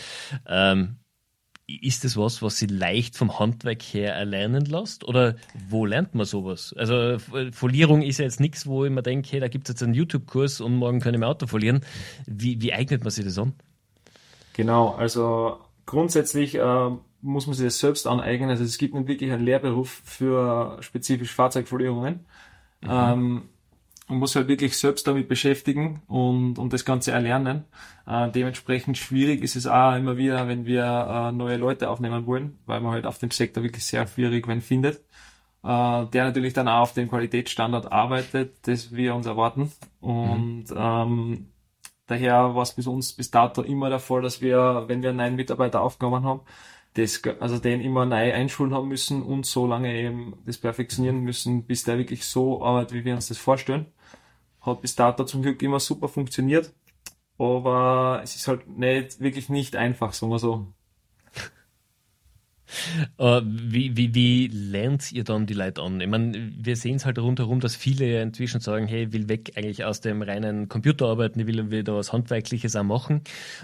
Ähm, 0.46 0.98
ist 1.76 2.04
das 2.04 2.16
was, 2.16 2.42
was 2.42 2.58
sie 2.58 2.66
leicht 2.66 3.16
vom 3.16 3.38
Handwerk 3.38 3.82
her 3.82 4.14
erlernen 4.14 4.64
lässt? 4.64 5.04
Oder 5.04 5.36
wo 5.68 5.86
lernt 5.86 6.14
man 6.14 6.26
sowas? 6.26 6.74
Also 6.76 7.18
Folierung 7.52 8.02
ist 8.02 8.18
ja 8.18 8.24
jetzt 8.24 8.40
nichts, 8.40 8.66
wo 8.66 8.84
ich 8.84 8.90
mir 8.90 9.02
denke, 9.02 9.30
hey, 9.30 9.40
da 9.40 9.48
gibt 9.48 9.68
es 9.68 9.74
jetzt 9.74 9.82
einen 9.82 9.94
YouTube-Kurs 9.94 10.60
und 10.60 10.76
morgen 10.76 11.00
kann 11.00 11.14
ich 11.14 11.20
mein 11.20 11.28
Auto 11.28 11.46
folieren. 11.46 11.80
Wie, 12.26 12.60
wie 12.60 12.72
eignet 12.72 13.04
man 13.04 13.10
sich 13.10 13.24
das 13.24 13.38
an? 13.38 13.54
Genau, 14.54 14.90
also 14.90 15.58
grundsätzlich 15.86 16.56
äh, 16.56 16.90
muss 17.22 17.46
man 17.46 17.54
sich 17.54 17.66
das 17.66 17.78
selbst 17.78 18.06
aneignen. 18.06 18.50
Also 18.50 18.64
es 18.64 18.78
gibt 18.78 18.94
nicht 18.94 19.08
wirklich 19.08 19.32
einen 19.32 19.44
Lehrberuf 19.44 20.02
für 20.04 20.78
spezifisch 20.80 21.32
Fahrzeugfolierungen. 21.32 22.26
Mhm. 22.82 22.90
Ähm, 22.90 23.42
man 24.12 24.20
muss 24.20 24.36
halt 24.36 24.48
wirklich 24.48 24.76
selbst 24.76 25.06
damit 25.06 25.28
beschäftigen 25.28 26.02
und, 26.06 26.58
und 26.58 26.72
das 26.72 26.84
Ganze 26.84 27.12
erlernen. 27.12 27.64
Äh, 28.06 28.30
dementsprechend 28.30 28.98
schwierig 28.98 29.42
ist 29.42 29.56
es 29.56 29.66
auch 29.66 29.96
immer 29.96 30.16
wieder, 30.16 30.46
wenn 30.48 30.66
wir 30.66 30.84
äh, 30.84 31.32
neue 31.32 31.56
Leute 31.56 31.90
aufnehmen 31.90 32.26
wollen, 32.26 32.58
weil 32.66 32.80
man 32.80 32.92
halt 32.92 33.06
auf 33.06 33.18
dem 33.18 33.30
Sektor 33.30 33.62
wirklich 33.62 33.84
sehr 33.84 34.06
schwierig 34.06 34.46
wenn 34.46 34.60
findet. 34.60 34.98
Äh, 35.64 36.06
der 36.06 36.24
natürlich 36.24 36.52
dann 36.52 36.68
auch 36.68 36.82
auf 36.82 36.94
dem 36.94 37.08
Qualitätsstandard 37.08 37.90
arbeitet, 37.90 38.66
das 38.66 38.92
wir 38.92 39.14
uns 39.14 39.26
erwarten. 39.26 39.72
Und 40.00 40.70
mhm. 40.70 40.76
ähm, 40.76 41.46
Daher 42.12 42.54
war 42.54 42.62
es 42.62 42.74
bis 42.74 42.86
uns 42.86 43.14
bis 43.14 43.30
dato 43.30 43.62
immer 43.62 43.88
der 43.88 43.98
Fall, 43.98 44.20
dass 44.20 44.42
wir, 44.42 44.84
wenn 44.86 45.02
wir 45.02 45.10
einen 45.10 45.18
neuen 45.18 45.36
Mitarbeiter 45.36 45.80
aufgenommen 45.80 46.24
haben, 46.24 46.40
das, 46.94 47.22
also 47.40 47.58
den 47.58 47.80
immer 47.80 48.04
neu 48.04 48.34
einschulen 48.34 48.74
haben 48.74 48.88
müssen 48.88 49.22
und 49.22 49.46
so 49.46 49.66
lange 49.66 49.94
eben 49.94 50.34
das 50.44 50.58
perfektionieren 50.58 51.20
müssen, 51.20 51.64
bis 51.64 51.84
der 51.84 51.96
wirklich 51.98 52.26
so 52.26 52.62
arbeitet, 52.62 52.92
wie 52.92 53.04
wir 53.06 53.14
uns 53.14 53.28
das 53.28 53.38
vorstellen. 53.38 53.86
Hat 54.62 54.80
bis 54.80 54.94
dato 54.94 55.24
zum 55.24 55.42
Glück 55.42 55.60
immer 55.62 55.80
super 55.80 56.08
funktioniert, 56.08 56.72
aber 57.38 58.20
es 58.22 58.36
ist 58.36 58.48
halt 58.48 58.68
nicht, 58.68 59.20
wirklich 59.20 59.48
nicht 59.48 59.76
einfach, 59.76 60.12
sagen 60.12 60.32
wir 60.32 60.38
so. 60.38 60.72
Uh, 63.18 63.40
wie, 63.44 63.96
wie, 63.96 64.14
wie 64.14 64.46
lernt 64.48 65.12
ihr 65.12 65.24
dann 65.24 65.46
die 65.46 65.54
Leute 65.54 65.82
an? 65.82 66.00
Ich 66.00 66.08
meine, 66.08 66.52
wir 66.56 66.76
sehen 66.76 66.96
es 66.96 67.04
halt 67.04 67.18
rundherum, 67.18 67.60
dass 67.60 67.76
viele 67.76 68.22
inzwischen 68.22 68.60
sagen, 68.60 68.86
hey, 68.86 69.04
ich 69.04 69.12
will 69.12 69.28
weg 69.28 69.52
eigentlich 69.56 69.84
aus 69.84 70.00
dem 70.00 70.22
reinen 70.22 70.68
Computerarbeiten, 70.68 71.40
ich 71.40 71.46
will 71.46 71.70
wieder 71.70 71.94
was 71.94 72.12
Handwerkliches 72.12 72.74
auch 72.76 72.82
machen. 72.82 73.22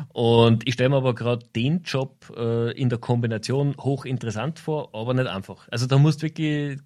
Und 0.09 0.67
ich 0.69 0.75
stelle 0.75 0.91
mir 0.91 0.97
aber 0.97 1.15
gerade 1.15 1.47
den 1.57 1.83
Job 1.83 2.31
uh, 2.37 2.71
in 2.71 2.91
der 2.91 2.99
Kombination 2.99 3.75
hochinteressant 3.79 4.59
vor, 4.59 4.95
aber 4.95 5.15
nicht 5.15 5.27
einfach. 5.27 5.69
Also 5.71 5.87
da 5.87 5.99
musst 5.99 6.23
du 6.23 6.27
wirklich 6.27 6.79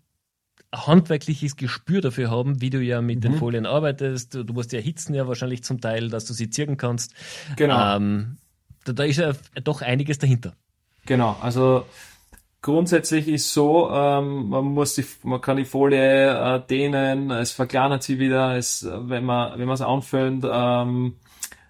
handwerkliches 0.72 1.56
Gespür 1.56 2.00
dafür 2.00 2.30
haben, 2.30 2.60
wie 2.60 2.70
du 2.70 2.80
ja 2.80 3.02
mit 3.02 3.16
mhm. 3.16 3.20
den 3.20 3.34
Folien 3.36 3.66
arbeitest. 3.66 4.34
Du, 4.34 4.44
du 4.44 4.52
musst 4.52 4.72
ja 4.72 4.78
erhitzen 4.78 5.14
ja 5.14 5.28
wahrscheinlich 5.28 5.62
zum 5.64 5.80
Teil, 5.80 6.08
dass 6.08 6.24
du 6.24 6.32
sie 6.32 6.50
zirken 6.50 6.76
kannst. 6.76 7.14
Genau. 7.56 7.96
Ähm, 7.96 8.38
da, 8.84 8.92
da 8.92 9.04
ist 9.04 9.18
ja 9.18 9.32
doch 9.62 9.82
einiges 9.82 10.18
dahinter. 10.18 10.54
Genau, 11.04 11.36
also 11.40 11.84
Grundsätzlich 12.62 13.26
ist 13.26 13.52
so, 13.52 13.90
ähm, 13.90 14.48
man 14.48 14.66
muss 14.66 14.94
die, 14.94 15.04
man 15.24 15.40
kann 15.40 15.56
die 15.56 15.64
Folie 15.64 16.30
äh, 16.30 16.60
dehnen, 16.64 17.32
es 17.32 17.50
verkleinert 17.50 18.04
sie 18.04 18.20
wieder, 18.20 18.56
es, 18.56 18.86
wenn 18.88 19.24
man, 19.24 19.58
wenn 19.58 19.66
man 19.66 19.74
es 19.74 19.80
anfüllt, 19.80 20.44
ähm, 20.48 21.16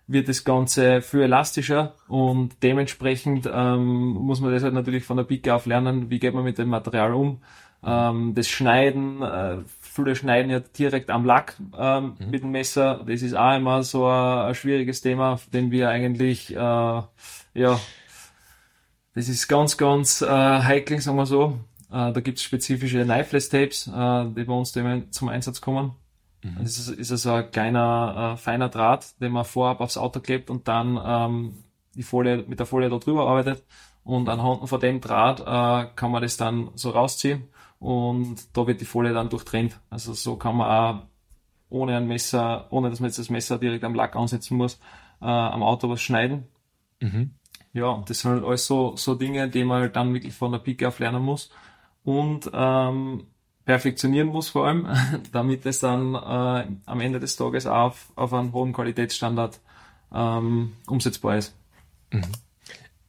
wird 0.06 0.28
das 0.28 0.44
Ganze 0.44 1.00
viel 1.00 1.22
elastischer 1.22 1.94
und 2.08 2.62
dementsprechend 2.62 3.48
ähm, 3.50 4.12
muss 4.12 4.42
man 4.42 4.52
das 4.52 4.64
halt 4.64 4.74
natürlich 4.74 5.04
von 5.04 5.16
der 5.16 5.24
Pike 5.24 5.54
auf 5.54 5.64
lernen, 5.64 6.10
wie 6.10 6.18
geht 6.18 6.34
man 6.34 6.44
mit 6.44 6.58
dem 6.58 6.68
Material 6.68 7.14
um. 7.14 7.40
Ähm, 7.84 8.34
das 8.34 8.48
Schneiden, 8.48 9.22
äh, 9.22 9.58
viele 9.80 10.14
schneiden 10.14 10.50
ja 10.50 10.60
direkt 10.60 11.10
am 11.10 11.24
Lack 11.24 11.56
ähm, 11.76 12.16
mhm. 12.18 12.30
mit 12.30 12.42
dem 12.42 12.50
Messer, 12.52 13.04
das 13.06 13.22
ist 13.22 13.34
auch 13.34 13.56
immer 13.56 13.82
so 13.82 14.06
ein, 14.06 14.48
ein 14.48 14.54
schwieriges 14.54 15.00
Thema, 15.00 15.40
den 15.52 15.70
wir 15.70 15.88
eigentlich 15.88 16.54
äh, 16.54 16.56
ja 16.56 17.80
das 19.14 19.28
ist 19.28 19.48
ganz, 19.48 19.76
ganz 19.76 20.22
äh, 20.22 20.26
heikel, 20.26 21.00
sagen 21.00 21.18
wir 21.18 21.26
so. 21.26 21.58
Äh, 21.90 22.12
da 22.12 22.20
gibt 22.20 22.38
es 22.38 22.44
spezifische 22.44 23.04
Knifeless 23.04 23.50
Tapes, 23.50 23.86
äh, 23.86 24.24
die 24.30 24.44
bei 24.44 24.52
uns 24.52 24.72
zum 25.10 25.28
Einsatz 25.28 25.60
kommen. 25.60 25.92
Mhm. 26.42 26.56
Das 26.62 26.78
ist, 26.78 26.88
ist 26.88 27.10
also 27.10 27.32
ein 27.34 27.50
kleiner, 27.50 28.34
äh, 28.34 28.36
feiner 28.38 28.68
Draht, 28.68 29.20
den 29.20 29.32
man 29.32 29.44
vorab 29.44 29.80
aufs 29.80 29.98
Auto 29.98 30.20
klebt 30.20 30.48
und 30.48 30.66
dann 30.66 30.98
ähm, 31.04 31.64
die 31.94 32.02
Folie, 32.02 32.44
mit 32.48 32.58
der 32.58 32.66
Folie 32.66 32.88
da 32.88 32.96
drüber 32.98 33.28
arbeitet. 33.28 33.62
Und 34.04 34.28
anhand 34.28 34.68
von 34.68 34.80
dem 34.80 35.00
Draht 35.00 35.40
äh, 35.40 35.90
kann 35.94 36.10
man 36.10 36.22
das 36.22 36.36
dann 36.36 36.70
so 36.74 36.90
rausziehen 36.90 37.48
und 37.82 38.36
da 38.56 38.64
wird 38.68 38.80
die 38.80 38.84
Folie 38.84 39.12
dann 39.12 39.28
durchtrennt. 39.28 39.80
Also 39.90 40.14
so 40.14 40.36
kann 40.36 40.56
man 40.56 40.70
auch 40.70 41.02
ohne 41.68 41.96
ein 41.96 42.06
Messer, 42.06 42.68
ohne 42.70 42.90
dass 42.90 43.00
man 43.00 43.08
jetzt 43.08 43.18
das 43.18 43.28
Messer 43.28 43.58
direkt 43.58 43.82
am 43.82 43.94
Lack 43.94 44.14
ansetzen 44.14 44.56
muss, 44.56 44.78
äh, 45.20 45.24
am 45.24 45.64
Auto 45.64 45.90
was 45.90 46.00
schneiden. 46.00 46.44
Mhm. 47.00 47.32
Ja, 47.72 48.04
das 48.06 48.20
sind 48.20 48.30
halt 48.30 48.44
alles 48.44 48.66
so, 48.66 48.94
so 48.96 49.16
Dinge, 49.16 49.48
die 49.48 49.64
man 49.64 49.80
halt 49.80 49.96
dann 49.96 50.14
wirklich 50.14 50.32
von 50.32 50.52
der 50.52 50.60
Pike 50.60 50.86
auf 50.86 51.00
lernen 51.00 51.22
muss 51.22 51.50
und 52.04 52.48
ähm, 52.52 53.26
perfektionieren 53.64 54.28
muss 54.28 54.50
vor 54.50 54.68
allem, 54.68 54.86
damit 55.32 55.66
es 55.66 55.80
dann 55.80 56.14
äh, 56.14 56.66
am 56.86 57.00
Ende 57.00 57.18
des 57.18 57.34
Tages 57.34 57.66
auf, 57.66 58.12
auf 58.14 58.32
einen 58.32 58.52
hohen 58.52 58.72
Qualitätsstandard 58.72 59.58
ähm, 60.14 60.74
umsetzbar 60.86 61.38
ist. 61.38 61.56
Mhm. 62.12 62.22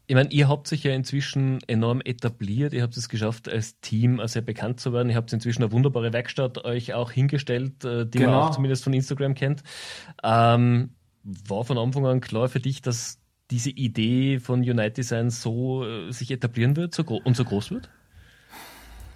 Ich 0.06 0.16
meine, 0.16 0.30
ihr 0.32 0.50
habt 0.50 0.68
sich 0.68 0.84
ja 0.84 0.94
inzwischen 0.94 1.60
enorm 1.68 2.02
etabliert. 2.04 2.74
Ihr 2.74 2.84
habt 2.84 2.98
es 2.98 3.08
geschafft, 3.08 3.48
als 3.48 3.80
Team 3.80 4.22
sehr 4.26 4.42
bekannt 4.42 4.82
zu 4.82 4.92
werden. 4.92 5.10
Ihr 5.10 5.16
habt 5.16 5.32
inzwischen 5.32 5.64
eine 5.64 5.72
wunderbare 5.72 6.12
Werkstatt 6.12 6.66
euch 6.66 6.94
auch 6.94 7.12
hingestellt, 7.12 7.86
äh, 7.86 8.06
die 8.06 8.18
genau. 8.18 8.32
man 8.32 8.42
auch 8.42 8.52
zumindest 8.52 8.84
von 8.84 8.94
Instagram 8.94 9.34
kennt. 9.34 9.64
Ähm, 10.22 10.90
war 11.24 11.64
von 11.64 11.78
Anfang 11.78 12.06
an 12.06 12.20
klar 12.20 12.50
für 12.50 12.60
dich, 12.60 12.82
dass 12.82 13.20
diese 13.50 13.70
Idee 13.70 14.40
von 14.40 14.60
United 14.60 14.98
Design 14.98 15.30
so 15.30 15.86
äh, 15.86 16.12
sich 16.12 16.32
etablieren 16.32 16.76
wird 16.76 16.94
so 16.94 17.04
und 17.04 17.38
so 17.38 17.46
groß 17.46 17.72
wird? 17.72 17.90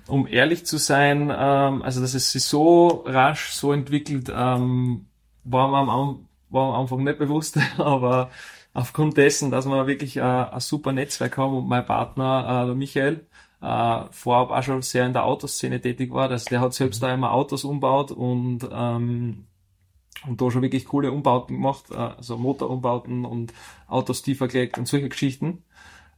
Um 0.08 0.26
ehrlich 0.26 0.66
zu 0.66 0.78
sein, 0.78 1.30
ähm, 1.36 1.82
also 1.82 2.00
dass 2.00 2.14
es 2.14 2.32
sich 2.32 2.44
so 2.44 3.04
rasch 3.06 3.50
so 3.50 3.74
entwickelt, 3.74 4.32
ähm, 4.34 5.08
war, 5.44 5.68
mir 5.68 5.92
am, 5.92 6.28
war 6.50 6.74
am 6.74 6.82
Anfang 6.82 7.04
nicht 7.04 7.20
bewusst, 7.20 7.60
aber 7.78 8.32
aufgrund 8.78 9.18
dessen, 9.18 9.50
dass 9.50 9.66
wir 9.66 9.88
wirklich 9.88 10.18
äh, 10.18 10.22
ein 10.22 10.60
super 10.60 10.92
Netzwerk 10.92 11.38
haben 11.38 11.58
und 11.58 11.68
mein 11.68 11.86
Partner, 11.86 12.62
äh, 12.64 12.66
der 12.68 12.76
Michael, 12.76 13.26
äh, 13.60 14.04
vorab 14.12 14.52
auch 14.52 14.62
schon 14.62 14.84
sehr 14.84 15.08
in 15.08 15.14
der 15.14 15.26
Autoszene 15.26 15.82
tätig 15.82 16.14
war, 16.14 16.30
dass 16.30 16.46
der 16.46 16.62
hat 16.62 16.76
selbst 16.76 17.02
da 17.02 17.12
immer 17.12 17.32
Autos 17.34 17.64
umbaut 17.64 18.12
und 18.12 18.60
ähm, 18.72 19.48
und 20.28 20.42
da 20.42 20.50
schon 20.50 20.64
wirklich 20.64 20.86
coole 20.86 21.12
Umbauten 21.12 21.56
gemacht, 21.56 21.86
äh, 21.92 21.96
also 21.96 22.38
Motorumbauten 22.38 23.26
und 23.26 23.52
Autos 23.88 24.22
tiefer 24.22 24.48
gelegt 24.48 24.78
und 24.78 24.88
solche 24.88 25.10
Geschichten. 25.10 25.64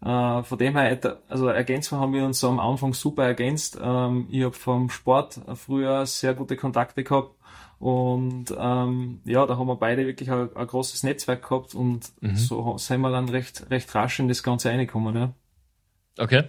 Äh, 0.02 0.44
von 0.44 0.58
dem 0.58 0.78
her, 0.78 1.22
also 1.30 1.48
Ergänzung 1.48 2.00
haben 2.00 2.14
wir 2.14 2.26
uns 2.26 2.44
am 2.44 2.60
Anfang 2.60 2.94
super 2.94 3.24
ergänzt. 3.24 3.78
Ähm, 3.82 4.28
ich 4.30 4.44
habe 4.44 4.54
vom 4.54 4.90
Sport 4.90 5.40
früher 5.56 6.06
sehr 6.06 6.34
gute 6.34 6.58
Kontakte 6.58 7.06
gehabt 7.06 7.39
und 7.80 8.54
ähm, 8.58 9.22
ja, 9.24 9.46
da 9.46 9.58
haben 9.58 9.68
wir 9.68 9.78
beide 9.78 10.06
wirklich 10.06 10.30
ein, 10.30 10.54
ein 10.54 10.68
großes 10.68 11.04
Netzwerk 11.04 11.48
gehabt 11.48 11.74
und 11.74 12.12
mhm. 12.20 12.36
so 12.36 12.78
sind 12.78 13.00
wir 13.00 13.10
dann 13.10 13.30
recht, 13.30 13.70
recht 13.72 13.94
rasch 13.96 14.20
in 14.20 14.28
das 14.28 14.44
Ganze 14.44 14.70
reingekommen. 14.70 15.16
Ja. 15.16 15.34
Okay. 16.18 16.44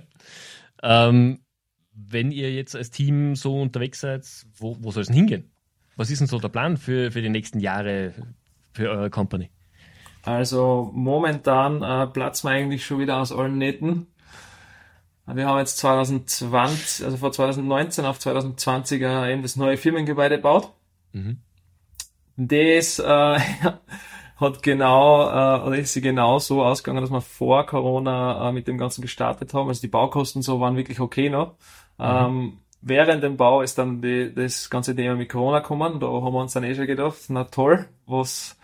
Ähm, 0.83 1.39
wenn 1.93 2.33
ihr 2.33 2.53
jetzt 2.53 2.75
als 2.75 2.91
Team 2.91 3.37
so 3.37 3.61
unterwegs 3.61 4.01
seid, 4.01 4.27
wo, 4.59 4.77
wo 4.81 4.91
soll 4.91 5.03
es 5.03 5.07
denn 5.07 5.17
hingehen? 5.17 5.51
Was 5.97 6.11
ist 6.11 6.19
denn 6.19 6.27
so 6.27 6.41
der 6.41 6.49
Plan 6.49 6.77
für, 6.77 7.13
für 7.13 7.23
die 7.23 7.29
nächsten 7.29 7.61
Jahre 7.61 8.13
für 8.73 8.91
eure 8.91 9.11
Company? 9.11 9.51
Also 10.23 10.91
momentan 10.93 11.83
äh, 11.83 12.07
platzen 12.09 12.51
wir 12.51 12.55
eigentlich 12.55 12.85
schon 12.85 12.99
wieder 12.99 13.19
aus 13.19 13.31
allen 13.31 13.57
Nähten. 13.57 14.09
Wir 15.27 15.47
haben 15.47 15.59
jetzt 15.59 15.79
2020, 15.79 17.05
also 17.05 17.17
vor 17.19 17.31
2019 17.31 18.05
auf 18.05 18.19
2020 18.19 19.03
äh, 19.03 19.33
eben 19.33 19.43
das 19.43 19.55
neue 19.55 19.77
Firmengebäude 19.77 20.37
gebaut. 20.37 20.73
Mhm. 21.13 21.39
Das 22.37 22.99
äh, 22.99 23.39
hat 24.37 24.63
genau, 24.63 25.23
äh, 25.29 25.67
oder 25.67 25.77
ist 25.77 25.93
sie 25.93 26.01
genau 26.01 26.39
so 26.39 26.65
ausgegangen, 26.65 27.03
dass 27.03 27.11
wir 27.11 27.21
vor 27.21 27.67
Corona 27.67 28.49
äh, 28.49 28.53
mit 28.53 28.67
dem 28.67 28.79
Ganzen 28.79 29.03
gestartet 29.03 29.53
haben. 29.53 29.69
Also 29.69 29.83
die 29.83 29.89
Baukosten 29.89 30.43
so 30.43 30.61
waren 30.61 30.77
wirklich 30.77 31.01
okay 31.01 31.29
noch. 31.29 31.57
Mhm. 31.99 32.05
Ähm, 32.05 32.59
während 32.81 33.23
dem 33.23 33.37
Bau 33.37 33.61
ist 33.61 33.77
dann 33.79 34.01
die, 34.01 34.33
das 34.35 34.71
ganze 34.71 34.97
Thema 34.97 35.17
mit 35.17 35.29
Corona 35.29 35.59
gekommen. 35.59 36.01
Da 36.01 36.07
haben 36.07 36.33
wir 36.33 36.41
uns 36.41 36.55
dann 36.55 36.65
eh 36.65 36.75
schon 36.75 36.87
gedacht, 36.87 37.17
na 37.29 37.45
toll, 37.45 37.87
was, 38.07 38.57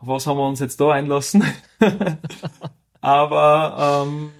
was 0.00 0.26
haben 0.26 0.38
wir 0.38 0.46
uns 0.46 0.60
jetzt 0.60 0.80
da 0.80 0.92
einlassen? 0.92 1.42
Aber 3.00 4.06
ähm, 4.06 4.30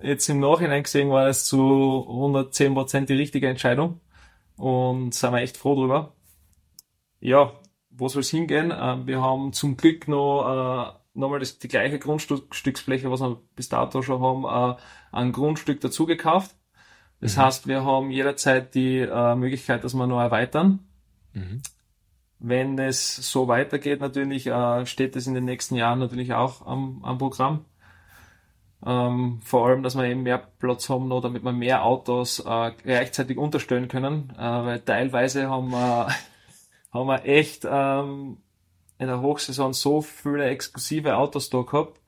jetzt 0.00 0.28
im 0.28 0.40
Nachhinein 0.40 0.84
gesehen 0.84 1.10
war 1.10 1.26
es 1.26 1.44
zu 1.44 2.06
110 2.08 2.74
Prozent 2.74 3.08
die 3.08 3.14
richtige 3.14 3.48
Entscheidung 3.48 4.00
und 4.56 5.14
sind 5.14 5.32
wir 5.32 5.40
echt 5.40 5.56
froh 5.56 5.74
drüber 5.74 6.12
ja, 7.20 7.52
wo 7.90 8.08
soll 8.08 8.20
es 8.20 8.30
hingehen? 8.30 8.70
Äh, 8.70 9.06
wir 9.06 9.20
haben 9.20 9.52
zum 9.52 9.76
Glück 9.76 10.08
noch 10.08 10.92
äh, 10.94 11.06
nochmal 11.16 11.40
das, 11.40 11.58
die 11.58 11.68
gleiche 11.68 11.98
Grundstücksfläche, 11.98 13.10
was 13.10 13.20
wir 13.20 13.40
bis 13.56 13.68
dato 13.68 14.02
schon 14.02 14.20
haben, 14.22 14.44
äh, 14.44 14.76
ein 15.12 15.32
Grundstück 15.32 15.80
dazu 15.80 16.06
gekauft. 16.06 16.54
Das 17.20 17.36
mhm. 17.36 17.42
heißt, 17.42 17.66
wir 17.66 17.84
haben 17.84 18.10
jederzeit 18.10 18.74
die 18.74 18.98
äh, 18.98 19.34
Möglichkeit, 19.34 19.82
dass 19.84 19.94
wir 19.94 20.06
noch 20.06 20.20
erweitern. 20.20 20.80
Mhm. 21.32 21.62
Wenn 22.38 22.78
es 22.78 23.16
so 23.16 23.48
weitergeht, 23.48 24.00
natürlich 24.00 24.46
äh, 24.46 24.84
steht 24.84 25.16
es 25.16 25.26
in 25.26 25.34
den 25.34 25.46
nächsten 25.46 25.74
Jahren 25.74 25.98
natürlich 25.98 26.34
auch 26.34 26.66
am, 26.66 27.02
am 27.02 27.16
Programm. 27.16 27.64
Ähm, 28.84 29.40
vor 29.42 29.66
allem, 29.66 29.82
dass 29.82 29.96
wir 29.96 30.04
eben 30.04 30.22
mehr 30.22 30.38
Platz 30.38 30.90
haben, 30.90 31.08
noch, 31.08 31.22
damit 31.22 31.42
wir 31.42 31.52
mehr 31.52 31.82
Autos 31.82 32.40
äh, 32.40 32.72
gleichzeitig 32.82 33.38
unterstellen 33.38 33.88
können, 33.88 34.32
weil 34.36 34.80
teilweise 34.80 35.48
haben 35.48 35.70
wir 35.70 36.08
haben 36.96 37.08
wir 37.08 37.24
echt 37.24 37.66
ähm, 37.70 38.38
in 38.98 39.06
der 39.08 39.20
Hochsaison 39.20 39.72
so 39.72 40.00
viele 40.00 40.46
exklusive 40.46 41.16
Autos 41.16 41.50
da 41.50 41.62
gehabt 41.62 42.00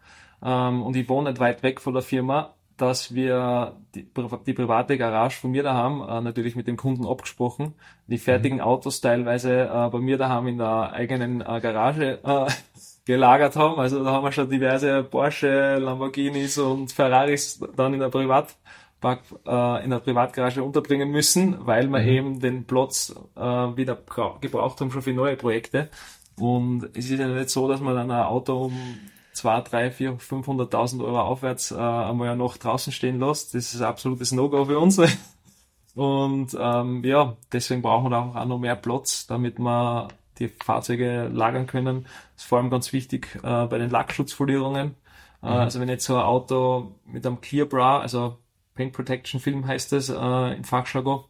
ähm, 0.43 0.83
und 0.83 0.97
ich 0.97 1.09
wohne 1.09 1.31
nicht 1.31 1.41
weit 1.41 1.63
weg 1.63 1.81
von 1.81 1.95
der 1.95 2.03
Firma, 2.03 2.55
dass 2.77 3.15
wir 3.15 3.77
die, 3.95 4.09
die 4.47 4.53
private 4.53 4.97
Garage 4.97 5.39
von 5.41 5.51
mir 5.51 5.63
daheim 5.63 6.01
äh, 6.01 6.21
natürlich 6.21 6.57
mit 6.57 6.69
dem 6.69 6.77
Kunden 6.77 7.07
abgesprochen, 7.07 7.75
die 8.07 8.19
fertigen 8.19 8.59
mhm. 8.59 8.65
Autos 8.65 9.01
teilweise 9.01 9.63
äh, 9.65 9.89
bei 9.91 9.99
mir 9.99 10.17
daheim 10.17 10.47
in 10.47 10.59
der 10.59 10.93
eigenen 10.93 11.41
äh, 11.41 11.61
Garage 11.61 12.21
äh, 12.23 12.47
gelagert 13.05 13.57
haben. 13.57 13.81
Also 13.81 14.05
da 14.05 14.13
haben 14.13 14.25
wir 14.25 14.33
schon 14.33 14.49
diverse 14.49 15.03
Porsche, 15.03 15.79
Lamborghinis 15.79 16.59
und 16.59 16.93
Ferraris 16.93 17.61
dann 17.77 17.95
in 17.95 18.01
der 18.01 18.11
Privat 18.11 18.55
Park, 19.01 19.21
äh, 19.47 19.85
in 19.85 19.91
der 19.91 20.01
Privatgarage 20.01 20.63
unterbringen 20.63 21.11
müssen, 21.11 21.67
weil 21.67 21.89
wir 21.89 22.01
mhm. 22.01 22.09
eben 22.09 22.41
den 22.41 22.65
Platz 22.65 23.15
äh, 23.37 23.41
wieder 23.41 23.97
gebraucht 24.41 24.81
haben 24.81 24.91
schon 24.91 25.03
für 25.03 25.13
neue 25.13 25.37
Projekte. 25.37 25.89
Und 26.37 26.91
es 26.95 27.11
ist 27.11 27.19
ja 27.19 27.27
nicht 27.27 27.51
so, 27.51 27.69
dass 27.69 27.81
man 27.81 27.95
dann 27.95 28.11
ein 28.11 28.25
Auto 28.25 28.67
um 28.67 28.99
2, 29.33 29.61
3, 29.63 29.91
4, 29.91 30.19
500.000 30.19 31.05
Euro 31.05 31.21
aufwärts 31.21 31.71
äh, 31.71 31.77
einmal 31.77 32.37
noch 32.37 32.57
draußen 32.57 32.93
stehen 32.93 33.21
lässt. 33.21 33.55
Das 33.55 33.73
ist 33.73 33.81
ein 33.81 33.87
absolutes 33.87 34.33
No-Go 34.33 34.65
für 34.65 34.79
uns. 34.79 35.01
Und 35.95 36.57
ähm, 36.61 37.03
ja, 37.05 37.37
deswegen 37.53 37.83
brauchen 37.83 38.11
wir 38.11 38.19
auch, 38.19 38.45
noch 38.45 38.59
mehr 38.59 38.77
Platz, 38.77 39.27
damit 39.27 39.59
wir 39.59 40.09
die 40.39 40.49
Fahrzeuge 40.49 41.29
lagern 41.33 41.67
können. 41.67 42.05
Das 42.35 42.45
ist 42.45 42.49
vor 42.49 42.59
allem 42.59 42.71
ganz 42.71 42.93
wichtig 42.93 43.35
äh, 43.43 43.67
bei 43.67 43.79
den 43.79 43.91
Lackschutzfolierungen. 43.91 44.95
Äh, 45.43 45.47
mhm. 45.47 45.53
Also 45.53 45.81
wenn 45.81 45.89
jetzt 45.89 46.05
so 46.05 46.15
ein 46.15 46.23
Auto 46.23 46.93
mit 47.05 47.27
einem 47.27 47.41
Clear 47.41 47.67
Bra, 47.67 48.01
also 48.01 48.37
Paint 48.79 48.93
Protection 48.93 49.41
Film 49.41 49.67
heißt 49.67 49.91
das 49.91 50.09
äh, 50.09 50.57
in 50.57 50.63
Fachjargon. 50.63 51.25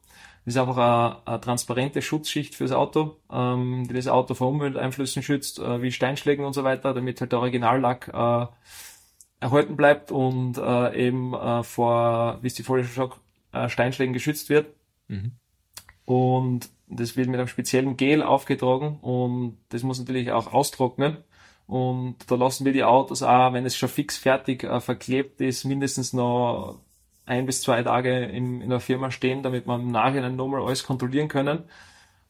Das 0.45 0.55
ist 0.55 0.61
einfach 0.61 0.77
eine, 0.77 1.27
eine 1.27 1.41
transparente 1.41 2.03
Schutzschicht 2.03 2.55
fürs 2.55 2.73
Auto, 2.73 3.17
ähm, 3.33 3.87
die 3.89 3.95
das 3.95 4.07
Auto 4.07 4.35
vor 4.35 4.49
Umwelteinflüssen 4.49 5.23
schützt, 5.23 5.59
äh, 5.59 5.81
wie 5.81 5.91
Steinschlägen 5.91 6.45
und 6.45 6.53
so 6.53 6.63
weiter, 6.63 6.93
damit 6.93 7.23
halt 7.23 7.33
der 7.33 7.39
Originallack 7.39 8.09
äh, 8.09 8.47
erhalten 9.41 9.77
bleibt 9.77 10.13
und 10.13 10.59
äh, 10.59 11.07
eben 11.07 11.33
äh, 11.33 11.63
vor, 11.63 12.39
wie 12.43 12.49
es 12.49 12.55
die 12.55 12.63
Folie 12.63 12.85
schon 12.85 13.09
sagt, 13.09 13.21
äh, 13.53 13.71
Steinschlägen 13.71 14.13
geschützt 14.13 14.51
wird. 14.51 14.75
Mhm. 15.09 15.33
Und 16.05 16.69
das 16.87 17.17
wird 17.17 17.29
mit 17.29 17.39
einem 17.39 17.49
speziellen 17.49 17.97
Gel 17.97 18.23
aufgetragen 18.23 18.99
und 19.01 19.57
das 19.71 19.83
muss 19.83 19.99
natürlich 19.99 20.33
auch 20.33 20.53
austrocknen. 20.53 21.17
Und 21.67 22.17
da 22.29 22.35
lassen 22.35 22.67
wir 22.67 22.75
die 22.75 22.85
Autos 22.85 23.23
auch, 23.23 23.55
wenn 23.55 23.65
es 23.65 23.77
schon 23.77 23.89
fix 23.89 24.19
fertig 24.19 24.65
äh, 24.65 24.81
verklebt 24.81 25.41
ist, 25.41 25.65
mindestens 25.65 26.13
noch 26.13 26.81
ein 27.29 27.47
bis 27.47 27.63
zwei 27.63 27.83
Tage 27.83 28.25
in, 28.25 28.61
in 28.61 28.71
der 28.71 28.81
Firma 28.81 29.11
stehen, 29.11 29.43
damit 29.43 29.67
man 29.67 29.83
im 29.83 29.91
Nachhinein 29.91 30.37
nochmal 30.37 30.63
alles 30.63 30.85
kontrollieren 30.85 31.29
können 31.29 31.65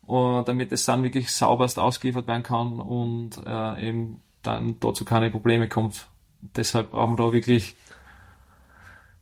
und 0.03 0.49
damit 0.49 0.73
es 0.73 0.85
dann 0.85 1.03
wirklich 1.03 1.31
sauberst 1.31 1.79
ausgeliefert 1.79 2.27
werden 2.27 2.43
kann 2.43 2.81
und 2.81 3.41
äh, 3.47 3.89
eben 3.89 4.23
dann 4.43 4.77
dazu 4.81 5.05
keine 5.05 5.31
Probleme 5.31 5.69
kommt. 5.69 6.09
Deshalb 6.57 6.91
brauchen 6.93 7.19
wir 7.19 7.27
da 7.27 7.33
wirklich 7.33 7.77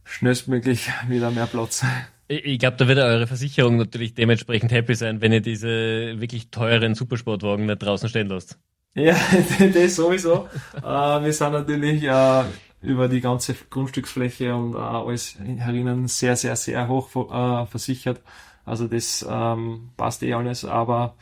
schnellstmöglich 0.05 0.91
wieder 1.09 1.31
mehr 1.31 1.47
Platz. 1.47 1.85
Ich 2.29 2.59
glaube, 2.59 2.77
da 2.77 2.89
wird 2.89 2.99
eure 2.99 3.27
Versicherung 3.27 3.77
natürlich 3.77 4.15
dementsprechend 4.15 4.73
happy 4.73 4.95
sein, 4.95 5.21
wenn 5.21 5.33
ihr 5.33 5.41
diese 5.41 6.21
wirklich 6.21 6.51
teuren 6.51 6.95
Supersportwagen 6.95 7.67
nicht 7.67 7.83
draußen 7.83 8.09
stehen 8.09 8.29
lasst. 8.29 8.59
Ja, 8.95 9.15
das 9.75 9.97
sowieso. 9.97 10.49
äh, 10.77 10.83
wir 10.83 11.33
sind 11.33 11.53
natürlich 11.53 12.03
äh, 12.03 12.45
über 12.87 13.09
die 13.09 13.21
ganze 13.21 13.55
Grundstücksfläche 13.55 14.55
und 14.55 14.75
äh, 14.75 14.79
alles 14.79 15.37
herinnen 15.39 16.09
sehr, 16.09 16.37
sehr, 16.37 16.57
sehr 16.57 16.89
hoch 16.89 17.09
äh, 17.15 17.67
versichert. 17.67 18.21
Also 18.65 18.89
das 18.89 19.27
ähm, 19.29 19.91
passt 19.97 20.23
eh 20.23 20.35
alles, 20.35 20.65
aber 20.65 21.17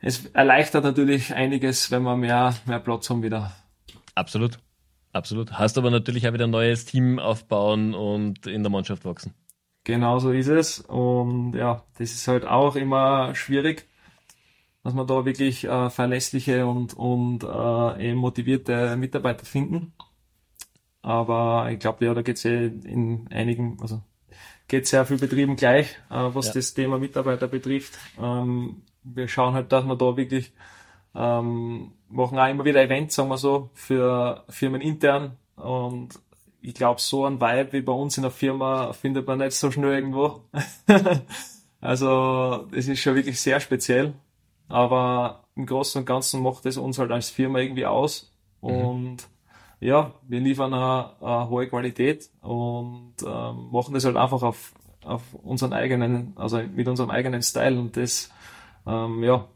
es 0.00 0.26
erleichtert 0.26 0.84
natürlich 0.84 1.34
einiges, 1.34 1.90
wenn 1.90 2.02
wir 2.02 2.16
mehr, 2.16 2.54
mehr 2.66 2.80
Platz 2.80 3.10
haben 3.10 3.22
wieder. 3.22 3.52
Absolut. 4.14 4.58
Absolut. 5.12 5.52
Hast 5.52 5.78
aber 5.78 5.90
natürlich 5.90 6.28
auch 6.28 6.34
wieder 6.34 6.44
ein 6.44 6.50
neues 6.50 6.84
Team 6.84 7.18
aufbauen 7.18 7.94
und 7.94 8.46
in 8.46 8.62
der 8.62 8.70
Mannschaft 8.70 9.06
wachsen. 9.06 9.32
Genau 9.84 10.18
so 10.18 10.30
ist 10.30 10.48
es. 10.48 10.80
Und 10.80 11.54
ja, 11.54 11.84
das 11.96 12.10
ist 12.10 12.28
halt 12.28 12.44
auch 12.44 12.76
immer 12.76 13.34
schwierig, 13.34 13.88
dass 14.84 14.92
man 14.92 15.06
da 15.06 15.24
wirklich 15.24 15.64
äh, 15.64 15.90
verlässliche 15.90 16.66
und, 16.66 16.92
und 16.94 17.44
äh, 17.44 18.10
eben 18.10 18.18
motivierte 18.18 18.96
Mitarbeiter 18.96 19.46
finden. 19.46 19.94
Aber 21.06 21.70
ich 21.70 21.78
glaube, 21.78 22.04
ja, 22.04 22.14
da 22.14 22.22
geht 22.22 22.36
es 22.36 22.44
eh 22.44 22.66
in 22.66 23.28
einigen, 23.30 23.78
also 23.80 24.02
geht 24.66 24.88
sehr 24.88 25.06
viel 25.06 25.18
Betrieben 25.18 25.54
gleich, 25.54 25.92
äh, 26.10 26.34
was 26.34 26.48
ja. 26.48 26.54
das 26.54 26.74
Thema 26.74 26.98
Mitarbeiter 26.98 27.46
betrifft. 27.46 27.96
Ähm, 28.20 28.82
wir 29.04 29.28
schauen 29.28 29.54
halt, 29.54 29.70
dass 29.70 29.84
wir 29.84 29.94
da 29.94 30.16
wirklich 30.16 30.52
ähm, 31.14 31.92
machen 32.08 32.40
auch 32.40 32.48
immer 32.48 32.64
wieder 32.64 32.82
Events, 32.82 33.14
sagen 33.14 33.28
wir 33.28 33.38
so, 33.38 33.70
für 33.72 34.42
Firmen 34.48 34.80
intern 34.80 35.36
und 35.54 36.18
ich 36.60 36.74
glaube, 36.74 37.00
so 37.00 37.24
ein 37.24 37.40
Vibe 37.40 37.72
wie 37.74 37.82
bei 37.82 37.92
uns 37.92 38.16
in 38.16 38.24
der 38.24 38.32
Firma 38.32 38.92
findet 38.92 39.28
man 39.28 39.38
nicht 39.38 39.52
so 39.52 39.70
schnell 39.70 39.92
irgendwo. 39.92 40.40
also, 41.80 42.66
es 42.72 42.88
ist 42.88 42.98
schon 42.98 43.14
wirklich 43.14 43.40
sehr 43.40 43.60
speziell. 43.60 44.14
Aber 44.66 45.44
im 45.54 45.66
Großen 45.66 46.00
und 46.00 46.06
Ganzen 46.06 46.42
macht 46.42 46.66
es 46.66 46.76
uns 46.76 46.98
halt 46.98 47.12
als 47.12 47.30
Firma 47.30 47.60
irgendwie 47.60 47.86
aus. 47.86 48.32
Mhm. 48.62 49.18
Ja, 49.80 50.14
wir 50.26 50.40
liefern 50.40 50.72
eine, 50.72 51.10
eine 51.20 51.48
hohe 51.48 51.68
Qualität 51.68 52.30
und 52.40 53.14
ähm, 53.22 53.68
machen 53.70 53.92
das 53.94 54.04
halt 54.04 54.16
einfach 54.16 54.42
auf, 54.42 54.72
auf 55.04 55.34
unseren 55.34 55.72
eigenen, 55.72 56.32
also 56.36 56.62
mit 56.62 56.88
unserem 56.88 57.10
eigenen 57.10 57.42
Style 57.42 57.78
und 57.78 57.96
das, 57.96 58.30
ähm, 58.86 59.22
ja, 59.22 59.46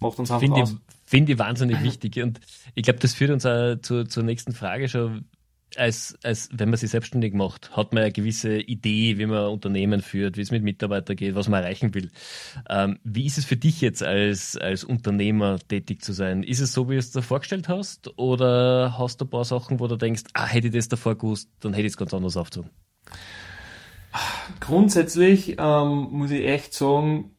macht 0.00 0.18
uns 0.18 0.30
einfach 0.30 0.40
Finde 0.40 0.62
aus. 0.62 0.76
Finde 1.04 1.32
ich 1.32 1.38
wahnsinnig 1.38 1.80
wichtig. 1.84 2.20
Und 2.20 2.40
ich 2.74 2.82
glaube, 2.82 2.98
das 2.98 3.14
führt 3.14 3.30
uns 3.30 3.46
auch 3.46 3.76
zu, 3.80 4.04
zur 4.06 4.24
nächsten 4.24 4.52
Frage 4.52 4.88
schon 4.88 5.26
als, 5.76 6.16
als 6.22 6.48
wenn 6.52 6.70
man 6.70 6.78
sich 6.78 6.90
selbstständig 6.90 7.34
macht, 7.34 7.76
hat 7.76 7.92
man 7.92 8.02
eine 8.02 8.12
gewisse 8.12 8.58
Idee, 8.58 9.18
wie 9.18 9.26
man 9.26 9.48
Unternehmen 9.48 10.00
führt, 10.00 10.36
wie 10.36 10.40
es 10.40 10.50
mit 10.50 10.62
Mitarbeitern 10.62 11.16
geht, 11.16 11.34
was 11.34 11.48
man 11.48 11.62
erreichen 11.62 11.94
will. 11.94 12.10
Ähm, 12.68 12.98
wie 13.04 13.26
ist 13.26 13.38
es 13.38 13.44
für 13.44 13.56
dich 13.56 13.80
jetzt 13.80 14.02
als, 14.02 14.56
als 14.56 14.84
Unternehmer 14.84 15.58
tätig 15.58 16.02
zu 16.02 16.12
sein? 16.12 16.42
Ist 16.42 16.60
es 16.60 16.72
so, 16.72 16.88
wie 16.88 16.94
du 16.94 16.98
es 16.98 17.10
dir 17.10 17.22
vorgestellt 17.22 17.68
hast? 17.68 18.16
Oder 18.18 18.96
hast 18.98 19.20
du 19.20 19.24
ein 19.24 19.30
paar 19.30 19.44
Sachen, 19.44 19.80
wo 19.80 19.86
du 19.88 19.96
denkst, 19.96 20.24
ah, 20.34 20.46
hätte 20.46 20.68
ich 20.68 20.74
das 20.74 20.88
davor 20.88 21.16
gewusst, 21.16 21.50
dann 21.60 21.72
hätte 21.72 21.86
ich 21.86 21.92
es 21.92 21.96
ganz 21.96 22.14
anders 22.14 22.36
aufgezogen? 22.36 22.70
Grundsätzlich 24.60 25.56
ähm, 25.58 26.08
muss 26.10 26.30
ich 26.30 26.46
echt 26.46 26.72
sagen, 26.72 27.32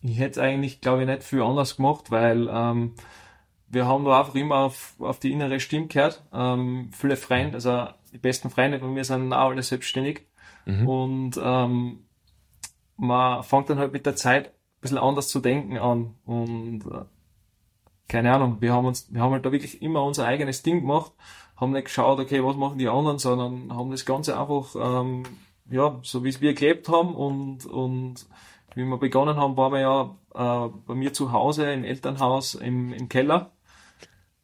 ich 0.00 0.18
hätte 0.18 0.32
es 0.32 0.38
eigentlich, 0.38 0.80
glaube 0.80 1.02
ich, 1.02 1.08
nicht 1.08 1.22
viel 1.22 1.42
anders 1.42 1.76
gemacht, 1.76 2.10
weil 2.10 2.48
ähm, 2.50 2.94
wir 3.72 3.86
haben 3.86 4.04
da 4.04 4.20
einfach 4.20 4.34
immer 4.34 4.56
auf, 4.56 4.94
auf 4.98 5.18
die 5.18 5.32
innere 5.32 5.58
Stimme 5.58 5.86
gehört. 5.86 6.22
Ähm, 6.32 6.90
viele 6.92 7.16
Freunde, 7.16 7.54
also 7.54 7.88
die 8.12 8.18
besten 8.18 8.50
Freunde 8.50 8.78
von 8.78 8.92
mir 8.92 9.04
sind 9.04 9.32
auch 9.32 9.48
alle 9.48 9.62
selbstständig. 9.62 10.26
Mhm. 10.66 10.88
Und 10.88 11.40
ähm, 11.42 12.04
man 12.96 13.42
fängt 13.42 13.70
dann 13.70 13.78
halt 13.78 13.92
mit 13.92 14.04
der 14.04 14.14
Zeit 14.14 14.48
ein 14.48 14.80
bisschen 14.82 14.98
anders 14.98 15.28
zu 15.28 15.40
denken 15.40 15.78
an. 15.78 16.14
Und 16.26 16.84
äh, 16.84 17.04
keine 18.08 18.34
Ahnung, 18.34 18.58
wir 18.60 18.74
haben 18.74 18.84
uns, 18.84 19.12
wir 19.12 19.22
haben 19.22 19.32
halt 19.32 19.46
da 19.46 19.52
wirklich 19.52 19.80
immer 19.80 20.04
unser 20.04 20.26
eigenes 20.26 20.62
Ding 20.62 20.82
gemacht, 20.82 21.12
haben 21.56 21.72
nicht 21.72 21.86
geschaut, 21.86 22.20
okay, 22.20 22.44
was 22.44 22.56
machen 22.56 22.78
die 22.78 22.88
anderen, 22.88 23.18
sondern 23.18 23.74
haben 23.74 23.90
das 23.90 24.04
Ganze 24.04 24.38
einfach, 24.38 24.76
ähm, 24.78 25.22
ja, 25.70 25.98
so 26.02 26.24
wie 26.24 26.28
es 26.28 26.42
wir 26.42 26.52
gelebt 26.52 26.90
haben 26.90 27.14
und, 27.14 27.64
und 27.64 28.26
wie 28.74 28.84
wir 28.84 28.98
begonnen 28.98 29.36
haben, 29.36 29.56
waren 29.56 29.72
wir 29.72 29.80
ja 29.80 30.16
äh, 30.34 30.70
bei 30.86 30.94
mir 30.94 31.14
zu 31.14 31.32
Hause 31.32 31.72
im 31.72 31.84
Elternhaus 31.84 32.54
im, 32.54 32.92
im 32.92 33.08
Keller 33.08 33.50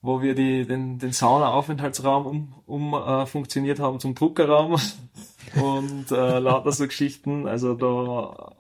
wo 0.01 0.23
wir 0.23 0.35
die, 0.35 0.67
den, 0.67 0.99
den 0.99 1.13
Sauna-Aufenthaltsraum 1.13 2.27
um, 2.27 2.55
um 2.67 2.95
äh, 2.95 3.27
funktioniert 3.27 3.81
haben 3.81 4.01
zum 4.01 4.15
Druckerraum 4.15 4.77
und 5.61 6.11
äh, 6.11 6.39
lauter 6.39 6.73
so 6.73 6.87
Geschichten. 6.87 7.49
Also 7.49 7.75
da, 7.75 8.53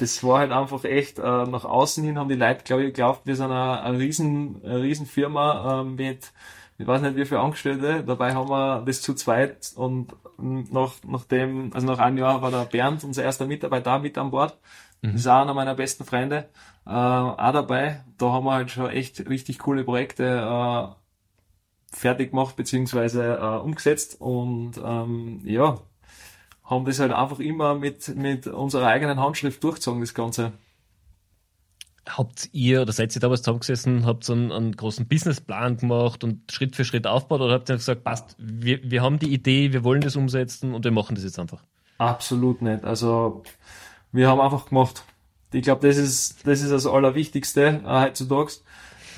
das 0.00 0.22
war 0.24 0.40
halt 0.40 0.52
einfach 0.52 0.84
echt, 0.84 1.18
äh, 1.18 1.22
nach 1.22 1.64
außen 1.64 2.04
hin 2.04 2.18
haben 2.18 2.28
die 2.28 2.34
Leute, 2.34 2.64
glaube 2.64 2.82
ich, 2.82 2.88
geglaubt, 2.88 3.22
wir 3.24 3.36
sind 3.36 3.50
eine, 3.52 3.82
eine 3.82 3.98
riesen, 3.98 4.56
riesen 4.64 5.06
Firma 5.06 5.80
äh, 5.80 5.84
mit, 5.84 6.32
ich 6.78 6.86
weiß 6.86 7.02
nicht 7.02 7.16
wie 7.16 7.24
viele 7.24 7.40
Angestellte, 7.40 8.02
dabei 8.04 8.34
haben 8.34 8.48
wir 8.48 8.82
das 8.84 9.00
zu 9.02 9.14
zweit 9.14 9.72
und 9.76 10.14
nach, 10.38 10.94
nachdem, 11.06 11.72
also 11.74 11.86
nach 11.86 11.98
einem 11.98 12.18
Jahr 12.18 12.42
war 12.42 12.50
der 12.50 12.64
Bernd, 12.64 13.04
unser 13.04 13.24
erster 13.24 13.46
Mitarbeiter, 13.46 13.98
mit 13.98 14.16
an 14.16 14.30
Bord. 14.30 14.56
Mhm. 15.02 15.12
Das 15.12 15.20
ist 15.20 15.26
auch 15.26 15.42
einer 15.42 15.54
meiner 15.54 15.74
besten 15.74 16.04
Freunde 16.04 16.48
äh, 16.86 16.90
auch 16.90 17.52
dabei. 17.52 18.04
Da 18.16 18.32
haben 18.32 18.44
wir 18.44 18.52
halt 18.52 18.70
schon 18.70 18.90
echt 18.90 19.28
richtig 19.28 19.58
coole 19.58 19.84
Projekte 19.84 20.24
äh, 20.24 21.96
fertig 21.96 22.30
gemacht 22.30 22.56
beziehungsweise 22.56 23.38
äh, 23.40 23.58
umgesetzt 23.58 24.20
und 24.20 24.72
ähm, 24.82 25.40
ja, 25.44 25.78
haben 26.64 26.84
das 26.84 26.98
halt 26.98 27.12
einfach 27.12 27.38
immer 27.38 27.74
mit, 27.74 28.14
mit 28.16 28.46
unserer 28.46 28.86
eigenen 28.88 29.18
Handschrift 29.18 29.62
durchgezogen, 29.64 30.00
das 30.00 30.14
Ganze. 30.14 30.52
Habt 32.06 32.48
ihr 32.52 32.82
oder 32.82 32.92
seid 32.92 33.14
ihr 33.14 33.20
damals 33.20 33.42
zusammengesessen, 33.42 34.06
habt 34.06 34.28
einen, 34.30 34.50
einen 34.50 34.74
großen 34.74 35.06
Businessplan 35.06 35.76
gemacht 35.76 36.24
und 36.24 36.50
Schritt 36.50 36.74
für 36.74 36.84
Schritt 36.84 37.06
aufgebaut 37.06 37.42
oder 37.42 37.54
habt 37.54 37.68
ihr 37.68 37.76
gesagt, 37.76 38.02
passt, 38.02 38.34
wir, 38.38 38.80
wir 38.82 39.02
haben 39.02 39.18
die 39.18 39.32
Idee, 39.32 39.72
wir 39.72 39.84
wollen 39.84 40.00
das 40.00 40.16
umsetzen 40.16 40.74
und 40.74 40.84
wir 40.84 40.90
machen 40.90 41.14
das 41.14 41.24
jetzt 41.24 41.38
einfach? 41.38 41.62
Absolut 41.98 42.62
nicht. 42.62 42.84
Also 42.84 43.42
wir 44.12 44.28
haben 44.28 44.40
einfach 44.40 44.66
gemacht. 44.66 45.04
Ich 45.52 45.62
glaube, 45.62 45.86
das 45.86 45.96
ist, 45.96 46.46
das 46.46 46.60
ist 46.60 46.70
das 46.70 46.86
Allerwichtigste 46.86 47.82
äh, 47.84 48.02
heutzutage. 48.02 48.52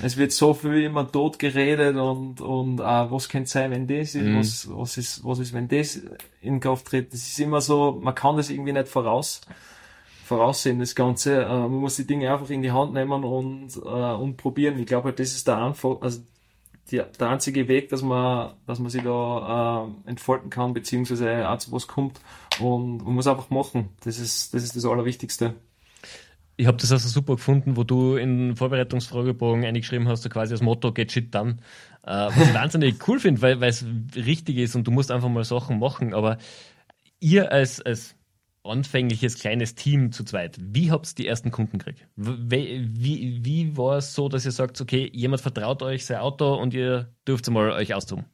Es 0.03 0.17
wird 0.17 0.31
so 0.31 0.53
viel 0.53 0.83
immer 0.83 1.09
tot 1.11 1.37
geredet 1.37 1.95
und, 1.95 2.41
und 2.41 2.79
äh, 2.79 2.83
was 2.83 3.29
könnte 3.29 3.49
sein, 3.49 3.71
wenn 3.71 3.87
das 3.87 4.15
ist, 4.15 4.23
mhm. 4.23 4.39
was, 4.39 4.69
was 4.71 4.97
ist, 4.97 5.23
was 5.23 5.39
ist, 5.39 5.53
wenn 5.53 5.67
das 5.67 6.01
in 6.41 6.59
Kraft 6.59 6.87
tritt. 6.87 7.13
Das 7.13 7.21
ist 7.21 7.39
immer 7.39 7.61
so, 7.61 7.99
man 8.01 8.15
kann 8.15 8.37
das 8.37 8.49
irgendwie 8.49 8.73
nicht 8.73 8.87
voraus, 8.87 9.41
voraussehen, 10.25 10.79
das 10.79 10.95
Ganze. 10.95 11.43
Äh, 11.43 11.47
man 11.47 11.71
muss 11.71 11.97
die 11.97 12.07
Dinge 12.07 12.31
einfach 12.31 12.49
in 12.49 12.61
die 12.61 12.71
Hand 12.71 12.93
nehmen 12.93 13.23
und, 13.23 13.75
äh, 13.75 14.13
und 14.13 14.37
probieren. 14.37 14.79
Ich 14.79 14.87
glaube, 14.87 15.09
halt, 15.09 15.19
das 15.19 15.33
ist 15.33 15.47
der 15.47 15.57
Anfang, 15.57 15.97
also 16.01 16.21
die, 16.89 17.01
der 17.19 17.29
einzige 17.29 17.67
Weg, 17.67 17.89
dass 17.89 18.01
man, 18.01 18.53
dass 18.65 18.79
man 18.79 18.89
sich 18.89 19.03
da 19.03 19.87
äh, 20.05 20.09
entfalten 20.09 20.49
kann, 20.49 20.73
beziehungsweise 20.73 21.49
auch 21.49 21.57
zu 21.57 21.71
was 21.71 21.87
kommt. 21.87 22.19
Und 22.59 23.03
man 23.03 23.13
muss 23.15 23.27
einfach 23.27 23.49
machen. 23.49 23.89
Das 24.03 24.19
ist, 24.19 24.53
das 24.53 24.63
ist 24.63 24.75
das 24.75 24.85
Allerwichtigste. 24.85 25.55
Ich 26.57 26.67
habe 26.67 26.77
das 26.77 26.91
also 26.91 27.07
super 27.07 27.35
gefunden, 27.35 27.77
wo 27.77 27.83
du 27.83 28.17
in 28.17 28.55
Vorbereitungsfragebogen 28.55 29.65
eingeschrieben 29.65 30.07
hast, 30.07 30.23
so 30.23 30.29
quasi 30.29 30.53
das 30.53 30.61
Motto 30.61 30.91
Get 30.91 31.11
Shit 31.11 31.33
Done. 31.33 31.57
Äh, 32.03 32.27
was 32.27 32.37
ich 32.37 32.53
wahnsinnig 32.53 33.07
cool 33.07 33.19
finde, 33.19 33.41
weil 33.41 33.63
es 33.63 33.85
richtig 34.15 34.57
ist 34.57 34.75
und 34.75 34.85
du 34.85 34.91
musst 34.91 35.11
einfach 35.11 35.29
mal 35.29 35.43
Sachen 35.43 35.79
machen. 35.79 36.13
Aber 36.13 36.37
ihr 37.19 37.51
als, 37.51 37.81
als 37.81 38.15
anfängliches 38.63 39.39
kleines 39.39 39.75
Team 39.75 40.11
zu 40.11 40.23
zweit, 40.23 40.57
wie 40.59 40.91
habt 40.91 41.07
ihr 41.09 41.15
die 41.15 41.27
ersten 41.27 41.51
Kunden 41.51 41.79
gekriegt? 41.79 42.07
Wie, 42.15 42.87
wie, 42.93 43.43
wie 43.43 43.77
war 43.77 43.97
es 43.97 44.13
so, 44.13 44.29
dass 44.29 44.45
ihr 44.45 44.51
sagt, 44.51 44.79
okay, 44.81 45.09
jemand 45.13 45.41
vertraut 45.41 45.81
euch 45.81 46.05
sein 46.05 46.17
Auto 46.17 46.53
und 46.55 46.73
ihr 46.73 47.13
dürft 47.27 47.49
mal 47.49 47.71
euch 47.71 47.93
austoben? 47.93 48.25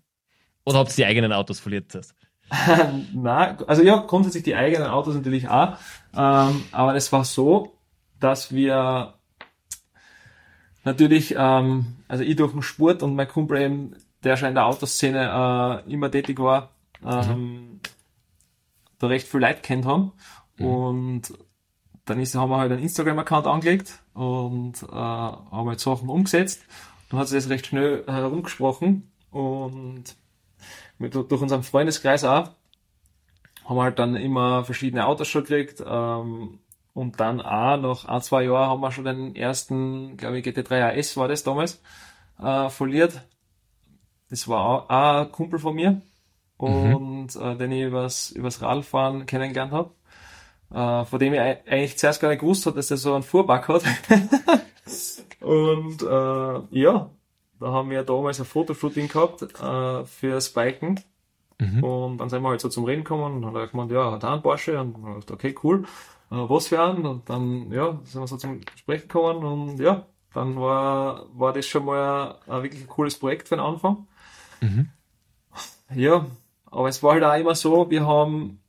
Oder 0.65 0.79
habt 0.79 0.89
ihr 0.91 0.95
die 0.95 1.05
eigenen 1.05 1.31
Autos 1.31 1.59
verliert 1.59 1.91
zuerst? 1.91 2.13
Na, 3.13 3.57
also 3.67 3.83
ja, 3.83 3.97
grundsätzlich 3.97 4.43
die 4.43 4.55
eigenen 4.55 4.87
Autos 4.87 5.15
natürlich 5.15 5.47
auch. 5.47 5.77
Ähm, 6.13 6.63
aber 6.71 6.95
es 6.95 7.11
war 7.11 7.23
so, 7.23 7.77
dass 8.19 8.53
wir 8.53 9.13
natürlich, 10.83 11.35
ähm, 11.37 11.97
also 12.07 12.23
ich 12.23 12.35
durch 12.35 12.51
den 12.51 12.61
Sport 12.61 13.03
und 13.03 13.15
mein 13.15 13.27
Kumpel 13.27 13.61
eben, 13.61 13.95
der 14.23 14.37
schon 14.37 14.49
in 14.49 14.55
der 14.55 14.65
Autoszene 14.65 15.83
äh, 15.87 15.91
immer 15.91 16.09
tätig 16.11 16.39
war, 16.39 16.71
ähm, 17.05 17.29
mhm. 17.29 17.79
Da 18.99 19.07
recht 19.07 19.27
viel 19.27 19.39
Leute 19.39 19.61
kennt 19.61 19.85
haben. 19.85 20.11
Mhm. 20.57 20.65
Und 20.65 21.21
dann 22.05 22.19
ist, 22.19 22.35
haben 22.35 22.49
wir 22.49 22.57
halt 22.57 22.71
einen 22.71 22.81
Instagram-Account 22.81 23.47
angelegt 23.47 23.99
und 24.13 24.81
äh, 24.83 24.95
haben 24.95 25.67
halt 25.67 25.79
Sachen 25.79 26.09
umgesetzt. 26.09 26.63
Dann 27.09 27.19
hat 27.19 27.27
sich 27.27 27.37
das 27.37 27.49
recht 27.49 27.67
schnell 27.67 28.03
herumgesprochen 28.07 29.11
und 29.31 30.03
mit, 30.97 31.15
durch 31.15 31.41
unseren 31.41 31.63
Freundeskreis 31.63 32.23
auch 32.23 32.49
haben 33.67 33.75
wir 33.75 33.83
halt 33.83 33.99
dann 33.99 34.15
immer 34.15 34.63
verschiedene 34.63 35.05
Autos 35.05 35.27
schon 35.27 35.43
gekriegt. 35.43 35.83
Ähm, 35.85 36.59
und 36.93 37.19
dann 37.19 37.41
auch 37.41 37.77
nach 37.77 38.05
ein, 38.05 38.21
zwei 38.21 38.43
Jahren 38.43 38.69
haben 38.69 38.81
wir 38.81 38.91
schon 38.91 39.05
den 39.05 39.35
ersten, 39.35 40.17
glaube 40.17 40.39
ich, 40.39 40.45
GT3 40.45 40.97
AS 40.97 41.17
war 41.17 41.27
das 41.27 41.43
damals, 41.43 41.81
äh, 42.39 42.69
verliert. 42.69 43.21
Das 44.29 44.47
war 44.47 44.65
auch, 44.65 44.89
auch 44.89 45.25
ein 45.25 45.31
Kumpel 45.31 45.59
von 45.59 45.75
mir. 45.75 46.01
Und 46.57 47.35
mhm. 47.35 47.41
äh, 47.41 47.55
den 47.55 47.71
ich 47.71 47.83
übers, 47.83 48.31
übers 48.31 48.61
Radfahren 48.61 49.25
kennengelernt 49.25 49.71
habe. 49.71 49.91
Äh, 50.71 51.05
von 51.05 51.19
dem 51.19 51.33
ich 51.33 51.39
eigentlich 51.39 51.97
zuerst 51.97 52.19
gar 52.19 52.29
nicht 52.29 52.41
gewusst 52.41 52.65
habe, 52.65 52.75
dass 52.75 52.87
der 52.87 52.97
so 52.97 53.13
einen 53.13 53.23
Fuhrback 53.23 53.67
hat. 53.67 53.83
und 55.41 56.01
äh, 56.01 56.79
ja, 56.79 57.09
da 57.59 57.67
haben 57.71 57.89
wir 57.89 58.03
damals 58.03 58.39
ein 58.39 58.45
Fotoshooting 58.45 59.07
gehabt 59.07 59.43
äh, 59.43 60.05
für 60.05 60.41
Spiken. 60.41 60.99
Mhm. 61.59 61.83
Und 61.83 62.17
dann 62.17 62.29
sind 62.29 62.43
wir 62.43 62.49
halt 62.49 62.61
so 62.61 62.69
zum 62.69 62.83
Reden 62.83 63.03
gekommen 63.03 63.35
und 63.35 63.41
dann 63.41 63.53
hat 63.55 63.61
er 63.61 63.67
gemeint, 63.67 63.91
ja, 63.91 64.11
hat 64.11 64.23
er 64.23 64.33
einen 64.33 64.41
Porsche 64.41 64.79
und 64.79 64.93
dann 64.93 65.15
dachte, 65.15 65.33
okay, 65.33 65.55
cool 65.63 65.85
äh, 66.31 66.35
was 66.35 66.67
für 66.67 66.81
einen 66.81 67.05
und 67.05 67.29
dann, 67.29 67.71
ja, 67.71 67.99
sind 68.03 68.21
wir 68.21 68.27
so 68.27 68.37
zum 68.37 68.61
Gespräch 68.61 69.03
gekommen 69.03 69.43
und 69.43 69.79
ja, 69.79 70.05
dann 70.33 70.59
war, 70.59 71.25
war 71.33 71.53
das 71.53 71.65
schon 71.65 71.85
mal 71.85 72.35
ein, 72.47 72.53
ein 72.53 72.63
wirklich 72.63 72.87
cooles 72.87 73.17
Projekt 73.17 73.47
für 73.47 73.55
den 73.55 73.65
Anfang. 73.65 74.07
Mhm. 74.61 74.89
Ja, 75.95 76.25
aber 76.71 76.89
es 76.89 77.01
war 77.03 77.13
halt 77.13 77.23
auch 77.23 77.35
immer 77.35 77.55
so, 77.55 77.89
wir 77.89 78.05
haben 78.05 78.59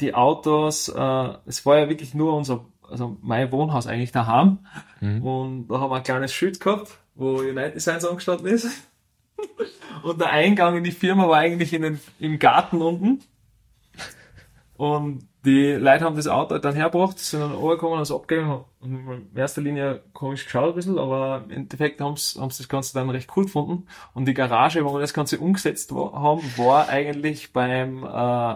die 0.00 0.14
Autos, 0.14 0.88
äh, 0.88 1.28
es 1.46 1.64
war 1.64 1.78
ja 1.78 1.88
wirklich 1.88 2.14
nur 2.14 2.34
unser, 2.34 2.64
also 2.88 3.16
mein 3.22 3.50
Wohnhaus 3.52 3.86
eigentlich 3.86 4.12
daheim. 4.12 4.58
Mhm. 5.00 5.22
Und 5.22 5.68
da 5.68 5.80
haben 5.80 5.90
wir 5.90 5.96
ein 5.96 6.02
kleines 6.02 6.32
Schild 6.32 6.60
gehabt, 6.60 6.98
wo 7.14 7.38
United 7.38 7.80
Science 7.80 8.04
angestanden 8.04 8.46
ist. 8.46 8.68
und 10.02 10.20
der 10.20 10.30
Eingang 10.30 10.76
in 10.76 10.84
die 10.84 10.92
Firma 10.92 11.28
war 11.28 11.38
eigentlich 11.38 11.72
in 11.72 11.82
den, 11.82 12.00
im 12.18 12.38
Garten 12.38 12.82
unten. 12.82 13.22
Und 14.76 15.26
die 15.46 15.72
Leute 15.72 16.04
haben 16.04 16.16
das 16.16 16.26
Auto 16.26 16.58
dann 16.58 16.74
hergebracht, 16.74 17.20
sind 17.20 17.40
dann 17.40 17.52
runtergekommen, 17.52 18.00
das 18.00 18.10
abgegeben 18.10 18.64
und 18.80 19.30
in 19.32 19.36
erster 19.36 19.62
Linie 19.62 20.02
komisch 20.12 20.44
geschaut 20.44 20.70
ein 20.70 20.74
bisschen, 20.74 20.98
aber 20.98 21.44
im 21.44 21.50
Endeffekt 21.52 22.00
haben 22.00 22.16
sie, 22.16 22.40
haben 22.40 22.50
sie 22.50 22.64
das 22.64 22.68
Ganze 22.68 22.94
dann 22.94 23.08
recht 23.10 23.30
cool 23.36 23.44
gefunden. 23.44 23.86
Und 24.12 24.26
die 24.26 24.34
Garage, 24.34 24.84
wo 24.84 24.92
wir 24.92 25.00
das 25.00 25.14
Ganze 25.14 25.38
umgesetzt 25.38 25.92
haben, 25.92 26.42
war 26.56 26.88
eigentlich 26.88 27.52
beim, 27.52 28.02
äh, 28.02 28.08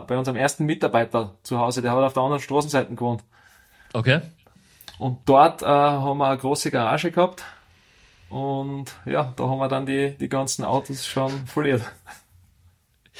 bei 0.06 0.18
unserem 0.18 0.36
ersten 0.36 0.66
Mitarbeiter 0.66 1.36
zu 1.44 1.60
Hause, 1.60 1.80
der 1.80 1.92
hat 1.92 2.02
auf 2.02 2.12
der 2.12 2.24
anderen 2.24 2.42
Straßenseite 2.42 2.92
gewohnt. 2.92 3.22
Okay. 3.92 4.20
Und 4.98 5.20
dort 5.26 5.62
äh, 5.62 5.66
haben 5.66 6.18
wir 6.18 6.26
eine 6.26 6.38
große 6.38 6.72
Garage 6.72 7.12
gehabt. 7.12 7.44
Und 8.30 8.86
ja, 9.06 9.32
da 9.36 9.44
haben 9.44 9.58
wir 9.58 9.68
dann 9.68 9.86
die, 9.86 10.16
die 10.18 10.28
ganzen 10.28 10.64
Autos 10.64 11.06
schon 11.06 11.30
verliert. 11.46 11.82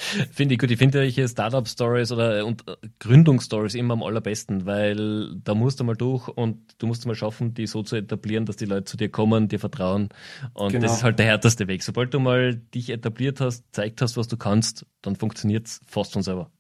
Finde 0.33 0.55
ich 0.55 0.61
gut. 0.61 0.71
Ich 0.71 0.79
finde 0.79 0.99
solche 0.99 1.29
Startup-Stories 1.29 2.13
oder 2.13 2.39
äh, 2.39 2.43
und 2.43 2.67
äh, 2.69 2.77
Gründungsstories 2.99 3.75
immer 3.75 3.95
am 3.95 4.03
allerbesten, 4.03 4.67
weil 4.67 5.35
da 5.45 5.55
musst 5.55 5.81
du 5.81 5.85
mal 5.85 5.97
durch 5.97 6.29
und 6.29 6.75
du 6.79 6.87
musst 6.87 7.07
mal 7.07 7.15
schaffen, 7.15 7.55
die 7.55 7.67
so 7.67 7.83
zu 7.83 7.97
etablieren, 7.97 8.47
dass 8.47 8.57
die 8.57 8.65
Leute 8.65 8.85
zu 8.85 8.97
dir 8.97 9.11
kommen, 9.11 9.49
dir 9.49 9.59
vertrauen. 9.59 10.09
Und 10.55 10.73
genau. 10.73 10.87
das 10.87 10.99
ist 10.99 11.05
halt 11.05 11.19
der 11.19 11.27
härteste 11.27 11.69
Weg. 11.69 11.83
Sobald 11.83 12.15
du 12.15 12.21
mal 12.21 12.57
dich 12.57 12.91
etabliert 12.91 13.41
hast, 13.41 13.65
zeigt 13.73 14.01
hast, 14.01 14.17
was 14.17 14.29
du 14.29 14.37
kannst, 14.37 14.87
dann 15.03 15.17
funktioniert 15.17 15.67
es 15.67 15.81
fast 15.87 16.13
von 16.13 16.23
selber. 16.23 16.51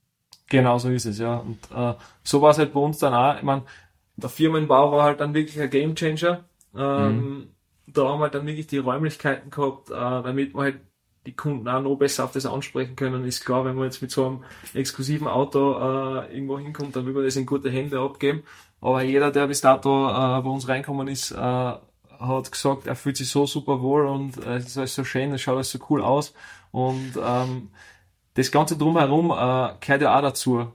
Genau 0.48 0.78
so 0.78 0.90
ist 0.90 1.06
es, 1.06 1.18
ja. 1.18 1.36
Und 1.36 1.58
äh, 1.74 1.94
so 2.22 2.42
war 2.42 2.50
es 2.50 2.58
halt 2.58 2.72
bei 2.72 2.80
uns 2.80 2.98
dann 2.98 3.14
auch. 3.14 3.36
Ich 3.36 3.42
meine, 3.42 3.62
der 4.16 4.28
Firmenbau 4.28 4.92
war 4.92 5.04
halt 5.04 5.20
dann 5.20 5.34
wirklich 5.34 5.60
ein 5.60 5.70
Gamechanger. 5.70 6.44
Ähm, 6.76 7.16
mhm. 7.16 7.48
Da 7.86 8.08
haben 8.08 8.18
wir 8.18 8.24
halt 8.24 8.34
dann 8.34 8.46
wirklich 8.46 8.66
die 8.66 8.78
Räumlichkeiten 8.78 9.50
gehabt, 9.50 9.90
äh, 9.90 9.94
damit 9.94 10.54
man 10.54 10.64
halt 10.64 10.80
die 11.26 11.36
Kunden 11.36 11.68
auch 11.68 11.82
noch 11.82 11.96
besser 11.96 12.24
auf 12.24 12.32
das 12.32 12.46
ansprechen 12.46 12.96
können. 12.96 13.24
Ist 13.24 13.44
klar, 13.44 13.64
wenn 13.64 13.76
man 13.76 13.84
jetzt 13.84 14.00
mit 14.00 14.10
so 14.10 14.26
einem 14.26 14.44
exklusiven 14.74 15.26
Auto 15.28 15.74
äh, 15.74 16.34
irgendwo 16.34 16.58
hinkommt, 16.58 16.96
dann 16.96 17.06
will 17.06 17.12
man 17.12 17.24
das 17.24 17.36
in 17.36 17.46
gute 17.46 17.70
Hände 17.70 18.00
abgeben. 18.00 18.42
Aber 18.80 19.02
jeder, 19.02 19.30
der 19.30 19.46
bis 19.46 19.60
dato 19.60 20.08
äh, 20.08 20.42
bei 20.42 20.48
uns 20.48 20.68
reinkommen 20.68 21.08
ist, 21.08 21.32
äh, 21.32 21.36
hat 21.36 22.52
gesagt, 22.52 22.86
er 22.86 22.96
fühlt 22.96 23.16
sich 23.16 23.28
so 23.28 23.46
super 23.46 23.80
wohl 23.80 24.06
und 24.06 24.44
äh, 24.44 24.56
es 24.56 24.66
ist 24.66 24.78
alles 24.78 24.94
so 24.94 25.04
schön, 25.04 25.32
es 25.32 25.42
schaut 25.42 25.56
alles 25.56 25.70
so 25.70 25.78
cool 25.90 26.02
aus. 26.02 26.34
Und 26.70 27.12
ähm, 27.22 27.70
das 28.34 28.50
Ganze 28.50 28.76
drumherum 28.76 29.30
äh, 29.30 29.74
gehört 29.80 30.02
ja 30.02 30.16
auch 30.16 30.22
dazu. 30.22 30.72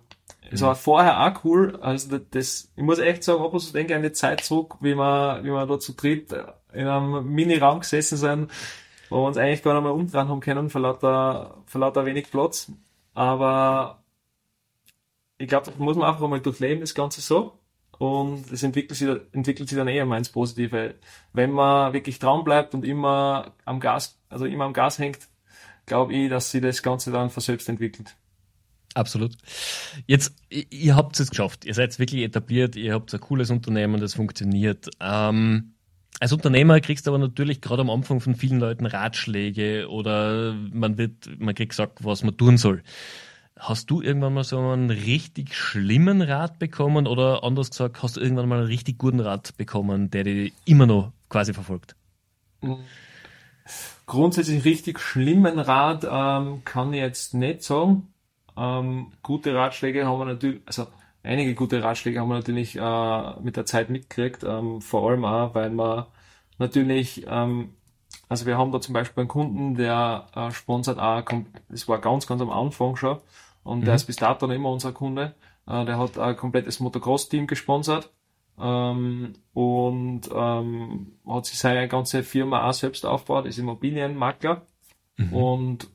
Es 0.51 0.61
war 0.61 0.75
vorher 0.75 1.21
auch 1.21 1.43
cool, 1.43 1.77
also 1.81 2.19
das, 2.19 2.71
ich 2.75 2.83
muss 2.83 2.99
echt 2.99 3.23
sagen, 3.23 3.43
ab 3.43 3.53
und 3.53 3.59
zu 3.59 3.73
denke 3.73 3.95
an 3.95 4.03
die 4.03 4.11
Zeit 4.11 4.41
zurück, 4.41 4.75
wie 4.79 4.95
wir, 4.95 5.39
wie 5.41 5.49
wir 5.49 5.65
da 5.65 5.79
zu 5.79 5.93
dritt 5.93 6.31
in 6.71 6.87
einem 6.87 7.25
Mini-Raum 7.25 7.79
gesessen 7.79 8.17
sind, 8.17 8.51
wo 9.09 9.17
wir 9.17 9.27
uns 9.27 9.37
eigentlich 9.37 9.63
gar 9.63 9.73
nicht 9.73 9.83
mehr 9.83 9.93
umdrehen 9.93 10.27
haben 10.27 10.39
können, 10.39 10.69
vor 10.69 10.81
lauter, 10.81 11.63
vor 11.65 11.81
lauter 11.81 12.05
wenig 12.05 12.29
Platz. 12.31 12.71
Aber 13.13 14.03
ich 15.37 15.47
glaube, 15.47 15.67
das 15.67 15.77
muss 15.77 15.97
man 15.97 16.09
einfach 16.09 16.27
mal 16.27 16.39
durchleben, 16.39 16.81
das 16.81 16.95
Ganze 16.95 17.21
so. 17.21 17.59
Und 17.97 18.51
es 18.51 18.63
entwickelt 18.63 18.97
sich, 18.97 19.07
entwickelt 19.31 19.69
sich 19.69 19.77
dann 19.77 19.87
eher 19.87 20.05
mal 20.05 20.17
ins 20.17 20.29
Positive. 20.29 20.95
Wenn 21.33 21.51
man 21.51 21.93
wirklich 21.93 22.19
dran 22.19 22.43
bleibt 22.43 22.73
und 22.73 22.83
immer 22.83 23.53
am 23.63 23.79
Gas, 23.79 24.19
also 24.29 24.45
immer 24.45 24.65
am 24.65 24.73
Gas 24.73 24.99
hängt, 24.99 25.19
glaube 25.85 26.13
ich, 26.13 26.29
dass 26.29 26.51
sich 26.51 26.61
das 26.61 26.83
Ganze 26.83 27.11
dann 27.11 27.29
von 27.29 27.41
selbst 27.41 27.69
entwickelt. 27.69 28.15
Absolut. 28.95 29.35
Jetzt, 30.07 30.35
ihr 30.49 30.95
habt 30.95 31.19
es 31.19 31.29
geschafft. 31.29 31.65
Ihr 31.65 31.73
seid 31.73 31.97
wirklich 31.99 32.23
etabliert, 32.23 32.75
ihr 32.77 32.93
habt 32.93 33.13
ein 33.13 33.19
cooles 33.19 33.49
Unternehmen, 33.49 33.99
das 33.99 34.13
funktioniert. 34.13 34.89
Ähm, 35.01 35.74
als 36.19 36.31
Unternehmer 36.31 36.79
kriegst 36.79 37.05
du 37.05 37.11
aber 37.11 37.17
natürlich 37.17 37.61
gerade 37.61 37.81
am 37.81 37.89
Anfang 37.89 38.21
von 38.21 38.35
vielen 38.35 38.59
Leuten 38.59 38.85
Ratschläge 38.85 39.89
oder 39.89 40.53
man 40.71 40.97
wird, 40.97 41.39
man 41.39 41.55
kriegt 41.55 41.71
gesagt, 41.71 42.03
was 42.03 42.23
man 42.23 42.37
tun 42.37 42.57
soll. 42.57 42.83
Hast 43.57 43.89
du 43.89 44.01
irgendwann 44.01 44.33
mal 44.33 44.43
so 44.43 44.59
einen 44.59 44.89
richtig 44.89 45.55
schlimmen 45.55 46.21
Rat 46.21 46.59
bekommen 46.59 47.07
oder 47.07 47.43
anders 47.43 47.69
gesagt, 47.69 48.03
hast 48.03 48.17
du 48.17 48.21
irgendwann 48.21 48.49
mal 48.49 48.59
einen 48.59 48.67
richtig 48.67 48.97
guten 48.97 49.19
Rat 49.19 49.55
bekommen, 49.57 50.09
der 50.09 50.25
dich 50.25 50.53
immer 50.65 50.85
noch 50.85 51.11
quasi 51.29 51.53
verfolgt? 51.53 51.95
Grundsätzlich 54.05 54.65
richtig 54.65 54.99
schlimmen 54.99 55.59
Rat 55.59 56.05
ähm, 56.09 56.63
kann 56.65 56.93
ich 56.93 56.99
jetzt 56.99 57.33
nicht 57.33 57.63
sagen. 57.63 58.13
Ähm, 58.57 59.11
gute 59.21 59.53
Ratschläge 59.53 60.05
haben 60.05 60.19
wir 60.19 60.25
natürlich, 60.25 60.61
also 60.65 60.87
einige 61.25 61.55
gute 61.55 61.83
Ratschläge 61.83 62.19
haben 62.19 62.29
wir 62.29 62.35
natürlich 62.35 62.77
äh, 62.77 63.39
mit 63.41 63.57
der 63.57 63.65
Zeit 63.65 63.89
mitgekriegt, 63.89 64.43
ähm, 64.43 64.81
vor 64.81 65.09
allem 65.09 65.25
auch, 65.25 65.55
weil 65.55 65.69
man 65.69 66.05
natürlich, 66.57 67.25
ähm, 67.27 67.73
also 68.29 68.45
wir 68.45 68.57
haben 68.57 68.71
da 68.71 68.79
zum 68.79 68.93
Beispiel 68.93 69.21
einen 69.21 69.27
Kunden, 69.27 69.75
der 69.75 70.27
äh, 70.35 70.51
sponsert 70.51 70.99
auch, 70.99 71.23
das 71.69 71.87
war 71.87 71.99
ganz, 71.99 72.27
ganz 72.27 72.41
am 72.41 72.51
Anfang 72.51 72.95
schon, 72.95 73.19
und 73.63 73.79
mhm. 73.79 73.85
der 73.85 73.95
ist 73.95 74.05
bis 74.05 74.15
dato 74.17 74.47
immer 74.49 74.69
unser 74.69 74.93
Kunde, 74.93 75.35
äh, 75.67 75.85
der 75.85 75.97
hat 75.97 76.17
ein 76.17 76.37
komplettes 76.37 76.79
Motocross-Team 76.79 77.47
gesponsert. 77.47 78.11
Ähm, 78.57 79.33
und 79.51 80.29
ähm, 80.33 81.17
hat 81.27 81.45
sich 81.45 81.59
seine 81.59 81.89
ganze 81.89 82.23
Firma 82.23 82.69
auch 82.69 82.73
selbst 82.73 83.05
aufgebaut, 83.05 83.47
ist 83.47 83.57
Immobilienmakler. 83.57 84.65
Mhm. 85.17 85.33
und 85.33 85.89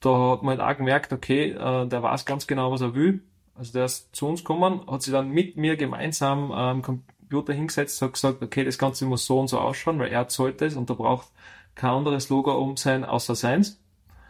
da 0.00 0.32
hat 0.32 0.42
man 0.42 0.58
halt 0.58 0.74
auch 0.74 0.76
gemerkt, 0.78 1.12
okay, 1.12 1.50
äh, 1.50 1.86
der 1.86 2.02
weiß 2.02 2.26
ganz 2.26 2.46
genau, 2.46 2.70
was 2.70 2.82
er 2.82 2.94
will 2.94 3.22
also 3.58 3.72
der 3.72 3.86
ist 3.86 4.14
zu 4.14 4.26
uns 4.26 4.40
gekommen, 4.40 4.82
hat 4.90 5.02
sich 5.02 5.12
dann 5.12 5.28
mit 5.30 5.56
mir 5.56 5.76
gemeinsam 5.76 6.52
am 6.52 6.76
ähm, 6.78 6.82
Computer 6.82 7.52
hingesetzt, 7.52 8.00
hat 8.02 8.12
gesagt, 8.12 8.42
okay, 8.42 8.64
das 8.64 8.78
Ganze 8.78 9.06
muss 9.06 9.26
so 9.26 9.40
und 9.40 9.48
so 9.48 9.58
ausschauen, 9.58 9.98
weil 9.98 10.12
er 10.12 10.28
zahlt 10.28 10.60
das 10.60 10.76
und 10.76 10.90
da 10.90 10.94
braucht 10.94 11.28
kein 11.74 11.90
anderes 11.90 12.28
Logo 12.28 12.52
um 12.56 12.76
sein, 12.76 13.04
außer 13.04 13.34
seins. 13.34 13.80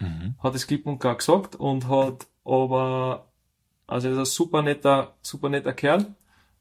Mhm. 0.01 0.35
Hat 0.43 0.55
es 0.55 0.67
klipp 0.67 0.87
und 0.87 0.99
klar 0.99 1.17
gesagt 1.17 1.57
und 1.57 1.89
hat 1.89 2.27
aber, 2.45 3.27
also 3.87 4.09
er 4.09 4.15
ist 4.15 4.19
ein 4.19 4.25
super 4.25 4.63
netter, 4.63 5.15
super 5.23 5.49
netter 5.49 5.73
Kerl, 5.73 6.15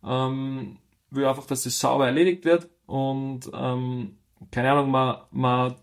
ähm, 0.03 0.77
will 1.09 1.25
einfach, 1.25 1.45
dass 1.45 1.63
das 1.63 1.79
sauber 1.79 2.05
erledigt 2.05 2.45
wird 2.45 2.69
und 2.85 3.49
ähm, 3.53 4.17
keine 4.51 4.71
Ahnung, 4.71 4.91
man, 4.91 5.17
man 5.31 5.75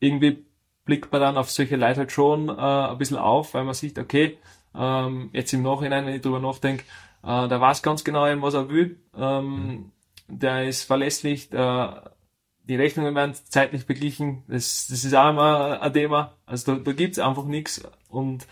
irgendwie 0.00 0.44
blickt 0.84 1.12
man 1.12 1.20
dann 1.20 1.36
auf 1.36 1.50
solche 1.50 1.76
Leute 1.76 2.00
halt 2.00 2.12
schon 2.12 2.48
äh, 2.48 2.52
ein 2.52 2.98
bisschen 2.98 3.18
auf, 3.18 3.54
weil 3.54 3.64
man 3.64 3.74
sieht, 3.74 3.98
okay, 3.98 4.38
ähm, 4.74 5.30
jetzt 5.32 5.52
im 5.52 5.62
Nachhinein, 5.62 6.06
wenn 6.06 6.14
ich 6.14 6.22
drüber 6.22 6.40
nachdenke, 6.40 6.84
äh, 7.22 7.48
der 7.48 7.60
weiß 7.60 7.82
ganz 7.82 8.04
genau, 8.04 8.22
was 8.42 8.54
er 8.54 8.68
will. 8.68 9.00
Ähm, 9.16 9.92
der 10.28 10.68
ist 10.68 10.84
verlässlich, 10.84 11.50
der, 11.50 12.14
die 12.64 12.76
Rechnungen 12.76 13.14
werden 13.14 13.34
zeitlich 13.34 13.86
beglichen. 13.86 14.44
Das, 14.46 14.86
das 14.88 15.04
ist 15.04 15.14
auch 15.14 15.30
immer 15.30 15.80
ein 15.80 15.92
Thema. 15.92 16.36
Also 16.46 16.74
da, 16.74 16.80
da 16.80 16.92
gibt's 16.92 17.18
einfach 17.18 17.44
nichts 17.44 17.82
und 18.08 18.46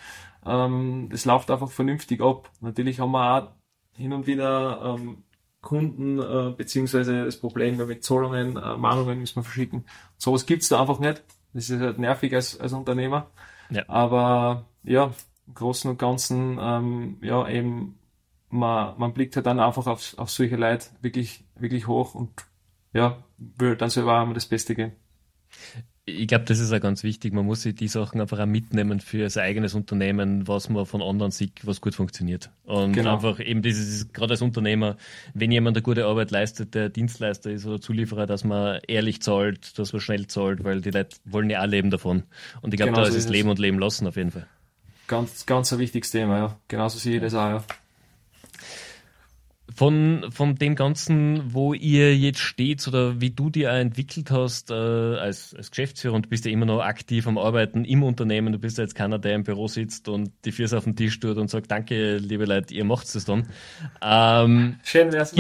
ähm, 0.45 1.09
das 1.11 1.25
läuft 1.25 1.51
einfach 1.51 1.71
vernünftig 1.71 2.21
ab. 2.21 2.51
Natürlich 2.61 3.01
haben 3.01 3.13
wir 3.13 3.35
auch 3.35 3.49
hin 3.97 4.13
und 4.13 4.27
wieder 4.27 4.97
ähm, 4.99 5.25
Kunden 5.61 6.19
äh, 6.19 6.53
beziehungsweise 6.57 7.25
das 7.25 7.37
Problem 7.37 7.77
mit 7.77 8.05
Zahlungen, 8.05 8.57
äh, 8.57 8.77
Mahnungen 8.77 9.21
müssen 9.21 9.37
wir 9.37 9.43
verschicken. 9.43 9.85
Sowas 10.17 10.47
gibt's 10.47 10.69
da 10.69 10.81
einfach 10.81 10.99
nicht. 11.01 11.23
Das 11.53 11.71
ist 11.71 11.81
halt 11.81 11.99
nervig 11.99 12.35
als, 12.35 12.59
als 12.61 12.73
Unternehmer. 12.73 13.31
Ja. 13.71 13.83
Aber 13.89 14.67
ja, 14.85 15.13
Großen 15.55 15.91
und 15.91 15.99
Ganzen, 15.99 16.59
ähm, 16.61 17.19
ja, 17.23 17.49
eben, 17.49 17.99
man, 18.51 18.99
man 18.99 19.13
blickt 19.13 19.37
halt 19.37 19.47
dann 19.47 19.61
einfach 19.61 19.87
auf, 19.87 20.17
auf 20.19 20.31
solche 20.31 20.57
Leute 20.57 20.87
wirklich, 21.01 21.45
wirklich 21.57 21.87
hoch 21.87 22.15
und 22.15 22.31
ja, 22.93 23.23
will 23.37 23.77
dann 23.77 23.91
selber 23.91 24.21
auch 24.21 24.33
das 24.33 24.47
Beste 24.47 24.75
geben. 24.75 24.93
Ich 26.11 26.27
glaube, 26.27 26.47
das 26.47 26.59
ist 26.59 26.73
auch 26.73 26.81
ganz 26.81 27.03
wichtig. 27.03 27.35
Man 27.35 27.45
muss 27.45 27.63
sich 27.63 27.75
die 27.75 27.89
Sachen 27.89 28.21
einfach 28.21 28.39
auch 28.39 28.47
mitnehmen 28.47 28.99
für 29.01 29.29
sein 29.29 29.45
eigenes 29.45 29.75
Unternehmen, 29.75 30.49
was 30.49 30.71
man 30.71 30.87
von 30.87 31.03
anderen 31.03 31.33
sieht, 31.33 31.67
was 31.67 31.83
gut 31.83 31.95
funktioniert. 31.95 32.51
Und 32.65 32.95
genau. 32.95 33.15
einfach 33.15 33.41
eben 33.41 33.61
dieses, 33.61 34.11
gerade 34.13 34.33
als 34.33 34.41
Unternehmer, 34.41 34.97
wenn 35.35 35.53
jemand 35.53 35.77
eine 35.77 35.83
gute 35.83 36.07
Arbeit 36.07 36.31
leistet, 36.31 36.75
der 36.75 36.89
Dienstleister 36.89 37.51
ist 37.51 37.67
oder 37.67 37.81
Zulieferer, 37.81 38.27
dass 38.27 38.43
man 38.43 38.81
ehrlich 38.89 39.21
zahlt, 39.21 39.79
dass 39.79 39.93
man 39.93 40.01
schnell 40.01 40.27
zahlt, 40.29 40.65
weil 40.65 40.81
die 40.81 40.91
Leute 40.91 41.17
wollen 41.27 41.51
ja 41.51 41.63
auch 41.63 41.67
leben 41.67 41.91
davon. 41.91 42.23
Und 42.63 42.73
ich 42.73 42.79
glaube, 42.79 42.93
genau 42.93 43.05
da 43.05 43.11
so 43.11 43.17
ist 43.17 43.25
es 43.25 43.31
Leben 43.31 43.51
und 43.51 43.59
Leben 43.59 43.79
lassen 43.79 44.07
auf 44.07 44.17
jeden 44.17 44.31
Fall. 44.31 44.47
Ganz, 45.09 45.47
ganz 45.47 45.73
ein 45.73 45.79
wichtiges 45.79 46.11
Thema, 46.11 46.37
ja. 46.37 46.57
Genauso 46.69 46.99
sehe 46.99 47.17
ich 47.17 47.23
das 47.23 47.35
auch, 47.35 47.49
ja. 47.49 47.65
Von, 49.75 50.27
von 50.31 50.57
dem 50.57 50.75
Ganzen, 50.75 51.55
wo 51.55 51.73
ihr 51.73 52.17
jetzt 52.17 52.41
steht 52.41 52.87
oder 52.89 53.21
wie 53.21 53.31
du 53.31 53.49
dir 53.49 53.71
entwickelt 53.71 54.31
hast 54.31 54.71
äh, 54.71 54.75
als, 54.75 55.55
als 55.55 55.71
Geschäftsführer 55.71 56.15
und 56.15 56.27
du 56.27 56.29
bist 56.29 56.45
ja 56.45 56.51
immer 56.51 56.67
noch 56.67 56.81
aktiv 56.81 57.27
am 57.27 57.39
Arbeiten 57.39 57.85
im 57.85 58.03
Unternehmen, 58.03 58.53
du 58.53 58.59
bist 58.59 58.77
ja 58.77 58.85
jetzt 58.85 58.97
keiner, 58.97 59.19
der 59.19 59.35
im 59.37 59.45
Büro 59.45 59.69
sitzt 59.69 60.09
und 60.09 60.33
die 60.45 60.53
Füße 60.53 60.77
auf 60.77 60.85
den 60.85 60.97
Tisch 60.97 61.21
tut 61.21 61.37
und 61.37 61.49
sagt, 61.49 61.71
danke, 61.71 62.17
liebe 62.17 62.45
Leute, 62.45 62.75
ihr 62.75 62.85
macht 62.85 63.07
es 63.07 63.25
dann. 63.25 63.47
Ähm, 64.03 64.81
Schön 64.83 65.13
wär's 65.13 65.33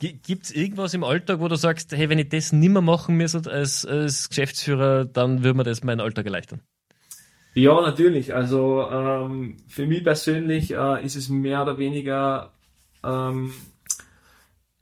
Gibt 0.00 0.44
es 0.44 0.50
irgendwas 0.54 0.92
im 0.92 1.04
Alltag, 1.04 1.38
wo 1.40 1.48
du 1.48 1.56
sagst, 1.56 1.92
hey, 1.92 2.08
wenn 2.08 2.18
ich 2.18 2.28
das 2.28 2.52
nimmer 2.52 2.80
machen 2.80 3.16
müsste 3.16 3.48
als, 3.50 3.86
als 3.86 4.28
Geschäftsführer, 4.30 5.04
dann 5.04 5.44
würde 5.44 5.58
mir 5.58 5.64
das 5.64 5.84
meinen 5.84 6.00
Alltag 6.00 6.26
erleichtern? 6.26 6.60
Ja, 7.54 7.80
natürlich. 7.80 8.34
Also 8.34 8.88
ähm, 8.90 9.56
für 9.68 9.86
mich 9.86 10.04
persönlich 10.04 10.72
äh, 10.72 11.04
ist 11.04 11.16
es 11.16 11.28
mehr 11.28 11.62
oder 11.62 11.78
weniger 11.78 12.52
ähm, 13.04 13.52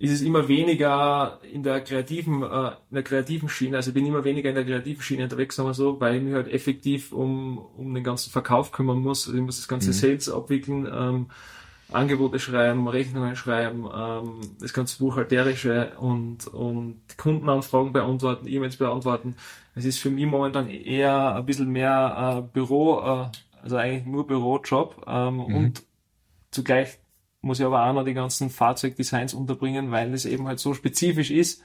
ist 0.00 0.12
es 0.12 0.22
immer 0.22 0.48
weniger 0.48 1.38
in 1.52 1.62
der 1.62 1.82
kreativen, 1.82 2.42
äh, 2.42 2.70
in 2.88 2.94
der 2.94 3.02
kreativen 3.02 3.50
Schiene, 3.50 3.76
also 3.76 3.90
ich 3.90 3.94
bin 3.94 4.06
immer 4.06 4.24
weniger 4.24 4.48
in 4.48 4.54
der 4.54 4.64
kreativen 4.64 5.02
Schiene 5.02 5.24
unterwegs, 5.24 5.56
sagen 5.56 5.68
wir 5.68 5.74
so, 5.74 6.00
weil 6.00 6.16
ich 6.16 6.22
mich 6.22 6.32
halt 6.32 6.48
effektiv 6.48 7.12
um, 7.12 7.58
um 7.58 7.92
den 7.92 8.02
ganzen 8.02 8.30
Verkauf 8.30 8.72
kümmern 8.72 9.00
muss. 9.00 9.26
Also 9.26 9.36
ich 9.36 9.44
muss 9.44 9.58
das 9.58 9.68
ganze 9.68 9.88
mhm. 9.88 9.92
Sales 9.92 10.30
abwickeln, 10.30 10.88
ähm, 10.90 11.26
Angebote 11.92 12.38
schreiben, 12.38 12.88
Rechnungen 12.88 13.36
schreiben, 13.36 13.86
ähm, 13.94 14.40
das 14.58 14.72
ganze 14.72 14.98
Buchhalterische 14.98 15.92
und, 15.98 16.46
und 16.46 17.02
Kundenanfragen 17.18 17.92
beantworten, 17.92 18.48
E-Mails 18.48 18.76
beantworten. 18.76 19.36
Es 19.80 19.86
ist 19.86 19.98
für 19.98 20.10
mich 20.10 20.26
momentan 20.26 20.68
eher 20.68 21.36
ein 21.36 21.46
bisschen 21.46 21.70
mehr 21.70 22.36
äh, 22.38 22.52
Büro, 22.52 23.00
äh, 23.00 23.26
also 23.62 23.76
eigentlich 23.76 24.04
nur 24.04 24.26
Bürojob 24.26 25.06
ähm, 25.06 25.36
mhm. 25.36 25.54
und 25.54 25.82
zugleich 26.50 26.98
muss 27.40 27.60
ich 27.60 27.64
aber 27.64 27.86
auch 27.86 27.94
noch 27.94 28.04
die 28.04 28.12
ganzen 28.12 28.50
Fahrzeugdesigns 28.50 29.32
unterbringen, 29.32 29.90
weil 29.90 30.12
es 30.12 30.26
eben 30.26 30.46
halt 30.46 30.58
so 30.58 30.74
spezifisch 30.74 31.30
ist 31.30 31.62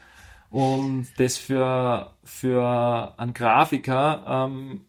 und 0.49 1.07
das 1.17 1.37
für, 1.37 2.13
für 2.23 3.13
einen 3.17 3.33
Grafiker, 3.33 4.23
ähm, 4.47 4.85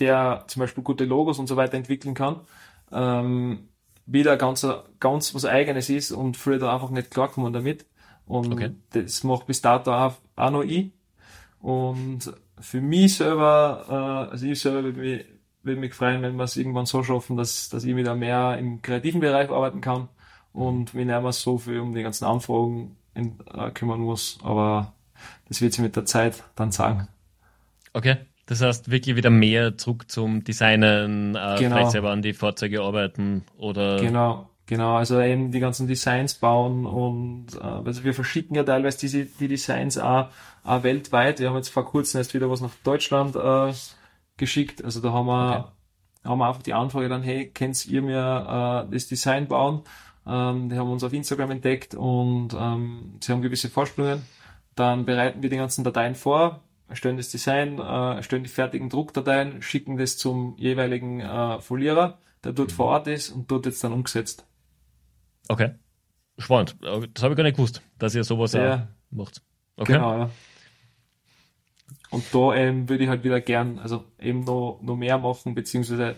der 0.00 0.44
zum 0.48 0.60
Beispiel 0.60 0.82
gute 0.82 1.04
Logos 1.04 1.38
und 1.38 1.46
so 1.46 1.54
weiter 1.54 1.76
entwickeln 1.76 2.14
kann, 2.14 2.40
ähm, 2.90 3.68
wieder 4.06 4.36
ganz, 4.36 4.66
ganz 4.98 5.32
was 5.32 5.44
Eigenes 5.44 5.90
ist 5.90 6.10
und 6.10 6.36
früher 6.36 6.58
da 6.58 6.74
einfach 6.74 6.90
nicht 6.90 7.12
klarkommen 7.12 7.52
damit. 7.52 7.86
Und 8.26 8.52
okay. 8.52 8.72
das 8.90 9.22
macht 9.22 9.46
bis 9.46 9.62
dato 9.62 9.92
auch, 9.94 10.14
auch 10.34 10.50
noch 10.50 10.64
ich. 10.64 10.90
Und 11.62 12.32
für 12.60 12.80
mich 12.80 13.16
selber, 13.16 13.86
äh, 13.88 14.30
also 14.32 14.46
ich 14.46 14.60
selber 14.60 14.82
würde 14.82 15.00
mich 15.00 15.24
würde 15.62 15.80
mich 15.80 15.94
freuen, 15.94 16.22
wenn 16.22 16.36
wir 16.36 16.44
es 16.44 16.56
irgendwann 16.56 16.86
so 16.86 17.02
schaffen, 17.02 17.36
dass, 17.36 17.68
dass 17.68 17.84
ich 17.84 17.96
wieder 17.96 18.14
mehr 18.14 18.58
im 18.58 18.82
kreativen 18.82 19.20
Bereich 19.20 19.50
arbeiten 19.50 19.80
kann 19.80 20.08
und 20.52 20.94
mir 20.94 21.04
nicht 21.04 21.22
mehr 21.22 21.32
so 21.32 21.58
viel 21.58 21.80
um 21.80 21.94
die 21.94 22.02
ganzen 22.02 22.24
Anfragen 22.24 22.96
in, 23.14 23.38
äh, 23.54 23.70
kümmern 23.70 24.00
muss. 24.00 24.38
Aber 24.42 24.92
das 25.48 25.60
wird 25.60 25.72
sich 25.72 25.82
mit 25.82 25.96
der 25.96 26.04
Zeit 26.04 26.42
dann 26.56 26.72
sagen. 26.72 27.08
Okay. 27.92 28.16
Das 28.46 28.60
heißt, 28.60 28.90
wirklich 28.90 29.14
wieder 29.14 29.30
mehr 29.30 29.78
zurück 29.78 30.10
zum 30.10 30.42
Designen, 30.42 31.36
äh, 31.36 31.56
genau. 31.58 31.76
vielleicht 31.76 31.92
selber 31.92 32.10
an 32.10 32.22
die 32.22 32.32
Fahrzeuge 32.32 32.82
arbeiten 32.82 33.44
oder. 33.56 34.00
Genau, 34.00 34.50
genau. 34.66 34.96
Also 34.96 35.20
eben 35.20 35.50
die 35.50 35.60
ganzen 35.60 35.86
Designs 35.86 36.34
bauen 36.34 36.86
und 36.86 37.54
äh, 37.54 37.60
also 37.60 38.04
wir 38.04 38.14
verschicken 38.14 38.56
ja 38.56 38.64
teilweise 38.64 38.98
diese 38.98 39.24
die 39.24 39.48
Designs 39.48 39.98
auch, 39.98 40.28
auch 40.64 40.82
weltweit. 40.82 41.40
Wir 41.40 41.48
haben 41.48 41.56
jetzt 41.56 41.70
vor 41.70 41.84
kurzem 41.84 42.18
erst 42.18 42.34
wieder 42.34 42.50
was 42.50 42.60
nach 42.60 42.74
Deutschland 42.84 43.36
äh, 43.36 43.72
geschickt. 44.36 44.84
Also 44.84 45.00
da 45.00 45.12
haben 45.12 45.26
wir, 45.26 45.72
okay. 46.22 46.28
haben 46.28 46.38
wir 46.38 46.48
einfach 46.48 46.62
die 46.62 46.74
Anfrage 46.74 47.08
dann, 47.08 47.22
hey, 47.22 47.50
könnt 47.52 47.86
ihr 47.86 48.02
mir 48.02 48.86
äh, 48.88 48.92
das 48.92 49.06
Design 49.06 49.48
bauen? 49.48 49.82
Ähm, 50.26 50.68
die 50.68 50.76
haben 50.76 50.90
uns 50.90 51.04
auf 51.04 51.12
Instagram 51.12 51.50
entdeckt 51.50 51.94
und 51.94 52.54
ähm, 52.54 53.18
sie 53.20 53.32
haben 53.32 53.42
gewisse 53.42 53.68
Vorstellungen. 53.68 54.22
Dann 54.74 55.04
bereiten 55.04 55.42
wir 55.42 55.50
die 55.50 55.56
ganzen 55.56 55.84
Dateien 55.84 56.14
vor, 56.14 56.60
erstellen 56.88 57.16
das 57.16 57.30
Design, 57.30 57.78
äh, 57.78 58.16
erstellen 58.16 58.44
die 58.44 58.48
fertigen 58.48 58.88
Druckdateien, 58.88 59.62
schicken 59.62 59.96
das 59.96 60.16
zum 60.16 60.54
jeweiligen 60.56 61.20
äh, 61.20 61.60
Folierer, 61.60 62.18
der 62.44 62.52
dort 62.52 62.70
mhm. 62.70 62.74
vor 62.74 62.86
Ort 62.86 63.06
ist 63.08 63.30
und 63.30 63.50
dort 63.50 63.66
jetzt 63.66 63.82
dann 63.84 63.92
umgesetzt. 63.92 64.46
Okay. 65.48 65.70
Spannend. 66.38 66.76
Das 66.80 67.22
habe 67.22 67.34
ich 67.34 67.36
gar 67.36 67.44
nicht 67.44 67.56
gewusst, 67.56 67.82
dass 67.98 68.14
ihr 68.14 68.24
sowas 68.24 68.52
ja. 68.52 68.88
macht. 69.10 69.42
Okay. 69.76 69.92
Genau, 69.94 70.18
ja. 70.18 70.30
Und 72.10 72.24
da 72.32 72.54
ähm, 72.54 72.88
würde 72.88 73.04
ich 73.04 73.10
halt 73.10 73.24
wieder 73.24 73.40
gern, 73.40 73.78
also 73.78 74.04
eben 74.20 74.44
noch, 74.44 74.80
noch 74.82 74.96
mehr 74.96 75.18
machen, 75.18 75.54
beziehungsweise 75.54 76.16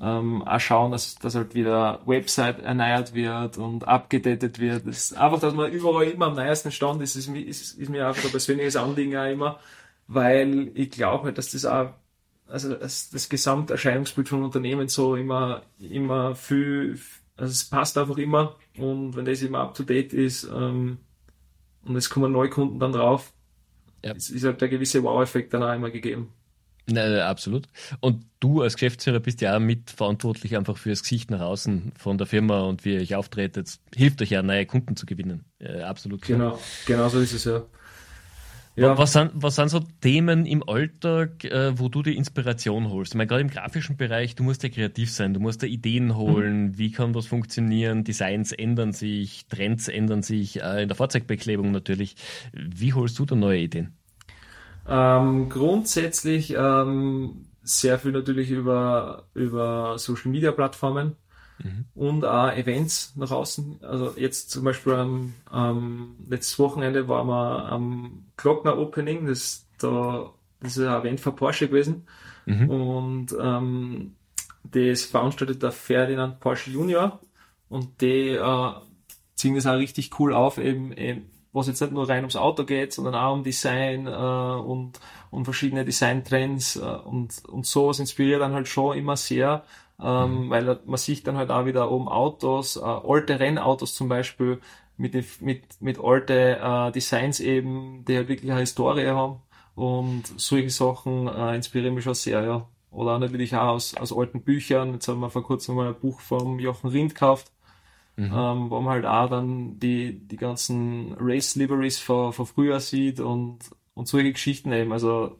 ähm, 0.00 0.42
auch 0.42 0.60
schauen, 0.60 0.92
dass, 0.92 1.14
dass 1.16 1.34
halt 1.34 1.54
wieder 1.54 2.00
Website 2.06 2.60
erneuert 2.60 3.14
wird 3.14 3.56
und 3.56 3.86
abgedatet 3.88 4.58
wird. 4.58 4.86
Das 4.86 4.98
ist 4.98 5.16
einfach, 5.16 5.40
dass 5.40 5.54
man 5.54 5.70
überall 5.70 6.08
immer 6.08 6.26
am 6.26 6.34
neuesten 6.34 6.70
Stand 6.70 7.00
ist, 7.02 7.16
ist, 7.16 7.28
ist, 7.28 7.78
ist 7.78 7.88
mir 7.88 8.06
einfach 8.06 8.24
ein 8.24 8.30
persönliches 8.30 8.76
Anliegen 8.76 9.16
auch 9.16 9.30
immer, 9.30 9.58
weil 10.06 10.70
ich 10.74 10.90
glaube 10.90 11.24
halt, 11.24 11.38
dass 11.38 11.52
das 11.52 11.64
auch 11.64 11.90
also 12.52 12.74
das, 12.74 13.08
das 13.08 13.28
Gesamterscheinungsbild 13.28 14.28
von 14.28 14.44
Unternehmen 14.44 14.88
so 14.88 15.16
immer, 15.16 15.62
immer 15.78 16.34
viel, 16.34 16.98
also 17.42 17.52
es 17.52 17.64
passt 17.64 17.98
einfach 17.98 18.18
immer 18.18 18.56
und 18.78 19.16
wenn 19.16 19.24
das 19.24 19.42
immer 19.42 19.60
up 19.60 19.74
to 19.74 19.82
date 19.82 20.12
ist 20.12 20.44
ähm, 20.44 20.98
und 21.84 21.96
es 21.96 22.08
kommen 22.08 22.32
neue 22.32 22.50
Kunden 22.50 22.78
dann 22.78 22.92
drauf, 22.92 23.32
ja. 24.04 24.12
Es 24.16 24.30
ist 24.30 24.44
halt 24.44 24.60
der 24.60 24.68
gewisse 24.68 25.02
Wow-Effekt 25.02 25.54
dann 25.54 25.62
auch 25.62 25.72
immer 25.72 25.90
gegeben. 25.90 26.32
Na, 26.86 27.28
absolut. 27.28 27.68
Und 28.00 28.24
du 28.40 28.62
als 28.62 28.74
Geschäftsführer 28.74 29.20
bist 29.20 29.40
ja 29.40 29.56
auch 29.56 29.60
mitverantwortlich 29.60 30.56
einfach 30.56 30.76
für 30.76 30.90
das 30.90 31.02
Gesicht 31.02 31.30
nach 31.30 31.40
außen 31.40 31.92
von 31.96 32.18
der 32.18 32.26
Firma 32.26 32.62
und 32.62 32.84
wie 32.84 32.94
ihr 32.94 33.00
euch 33.00 33.14
auftretet. 33.14 33.78
Hilft 33.94 34.20
euch 34.20 34.30
ja, 34.30 34.42
neue 34.42 34.66
Kunden 34.66 34.96
zu 34.96 35.06
gewinnen. 35.06 35.44
Ja, 35.60 35.88
absolut. 35.88 36.22
Genau, 36.22 36.58
genau 36.86 37.08
so 37.08 37.20
ist 37.20 37.32
es 37.32 37.44
ja. 37.44 37.62
Ja. 38.74 38.96
Was, 38.96 39.12
sind, 39.12 39.32
was 39.34 39.56
sind 39.56 39.68
so 39.68 39.80
Themen 40.00 40.46
im 40.46 40.66
Alltag, 40.66 41.44
äh, 41.44 41.78
wo 41.78 41.90
du 41.90 42.02
die 42.02 42.16
Inspiration 42.16 42.88
holst? 42.88 43.12
Ich 43.12 43.18
meine, 43.18 43.26
gerade 43.26 43.42
im 43.42 43.50
grafischen 43.50 43.98
Bereich, 43.98 44.34
du 44.34 44.44
musst 44.44 44.62
ja 44.62 44.70
kreativ 44.70 45.12
sein, 45.12 45.34
du 45.34 45.40
musst 45.40 45.62
da 45.62 45.66
Ideen 45.66 46.16
holen, 46.16 46.68
mhm. 46.68 46.78
wie 46.78 46.90
kann 46.90 47.14
was 47.14 47.26
funktionieren, 47.26 48.02
Designs 48.02 48.50
ändern 48.50 48.92
sich, 48.92 49.46
Trends 49.48 49.88
ändern 49.88 50.22
sich, 50.22 50.62
äh, 50.62 50.82
in 50.82 50.88
der 50.88 50.96
Fahrzeugbeklebung 50.96 51.70
natürlich. 51.70 52.16
Wie 52.54 52.94
holst 52.94 53.18
du 53.18 53.26
da 53.26 53.34
neue 53.34 53.60
Ideen? 53.60 53.94
Ähm, 54.88 55.50
grundsätzlich 55.50 56.54
ähm, 56.56 57.44
sehr 57.62 57.98
viel 57.98 58.12
natürlich 58.12 58.50
über, 58.50 59.28
über 59.34 59.98
Social 59.98 60.30
Media 60.30 60.50
Plattformen 60.50 61.16
mhm. 61.62 61.84
und 61.94 62.24
auch 62.24 62.52
Events 62.52 63.14
nach 63.16 63.30
außen. 63.30 63.80
Also 63.82 64.14
jetzt 64.16 64.50
zum 64.50 64.64
Beispiel 64.64 64.94
am, 64.94 65.34
am 65.46 66.16
letztes 66.28 66.58
Wochenende 66.58 67.08
waren 67.08 67.28
wir 67.28 67.72
am 67.72 68.24
Glockner 68.36 68.78
Opening, 68.78 69.26
das, 69.26 69.66
da, 69.78 70.30
das 70.60 70.76
ist 70.76 70.86
ein 70.86 71.00
Event 71.00 71.20
für 71.20 71.32
Porsche 71.32 71.68
gewesen. 71.68 72.06
Mhm. 72.46 72.70
Und 72.70 73.36
ähm, 73.40 74.16
das 74.64 75.04
veranstaltet 75.04 75.62
der 75.62 75.72
Ferdinand 75.72 76.40
Porsche 76.40 76.70
Junior 76.70 77.20
und 77.68 78.00
die 78.00 78.30
äh, 78.30 78.72
ziehen 79.34 79.54
das 79.54 79.66
auch 79.66 79.76
richtig 79.76 80.18
cool 80.18 80.34
auf, 80.34 80.58
eben, 80.58 80.92
eben 80.92 81.30
was 81.52 81.66
jetzt 81.66 81.80
nicht 81.80 81.92
nur 81.92 82.08
rein 82.08 82.20
ums 82.20 82.36
Auto 82.36 82.64
geht, 82.64 82.92
sondern 82.92 83.14
auch 83.14 83.34
um 83.34 83.44
Design 83.44 84.06
äh, 84.06 84.10
und, 84.10 85.00
und 85.30 85.44
verschiedene 85.44 85.84
Designtrends 85.84 86.76
äh, 86.76 86.80
und, 86.80 87.44
und 87.46 87.66
sowas 87.66 87.98
inspiriert 87.98 88.40
dann 88.40 88.54
halt 88.54 88.68
schon 88.68 88.96
immer 88.96 89.16
sehr 89.16 89.64
ähm, 90.02 90.46
mhm. 90.46 90.50
weil 90.50 90.80
man 90.84 90.96
sieht 90.96 91.26
dann 91.26 91.36
halt 91.36 91.50
auch 91.50 91.64
wieder 91.64 91.90
oben 91.90 92.08
Autos, 92.08 92.76
äh, 92.76 92.80
alte 92.80 93.38
Rennautos 93.38 93.94
zum 93.94 94.08
Beispiel, 94.08 94.60
mit, 94.96 95.40
mit, 95.40 95.62
mit 95.80 95.98
alte 95.98 96.58
äh, 96.60 96.92
Designs 96.92 97.40
eben, 97.40 98.04
die 98.06 98.16
halt 98.16 98.28
wirklich 98.28 98.50
eine 98.50 98.60
Historie 98.60 99.08
haben. 99.08 99.40
Und 99.74 100.24
solche 100.36 100.70
Sachen 100.70 101.28
äh, 101.28 101.54
inspirieren 101.56 101.94
mich 101.94 102.04
schon 102.04 102.14
sehr, 102.14 102.42
ja. 102.42 102.68
Oder 102.90 103.18
natürlich 103.18 103.56
auch 103.56 103.68
aus, 103.68 103.94
aus 103.94 104.14
alten 104.16 104.42
Büchern. 104.42 104.92
Jetzt 104.92 105.08
haben 105.08 105.20
wir 105.20 105.30
vor 105.30 105.42
kurzem 105.42 105.76
mal 105.76 105.88
ein 105.88 105.98
Buch 105.98 106.20
vom 106.20 106.58
Jochen 106.58 106.90
Rindt 106.90 107.14
gekauft, 107.14 107.50
mhm. 108.16 108.32
ähm, 108.34 108.70
wo 108.70 108.80
man 108.80 108.92
halt 108.92 109.06
auch 109.06 109.30
dann 109.30 109.78
die, 109.78 110.18
die 110.28 110.36
ganzen 110.36 111.14
Race 111.18 111.56
Liveries 111.56 111.98
von, 111.98 112.34
von 112.34 112.44
früher 112.44 112.80
sieht 112.80 113.18
und, 113.20 113.60
und 113.94 114.08
solche 114.08 114.32
Geschichten 114.32 114.72
eben. 114.72 114.92
Also 114.92 115.38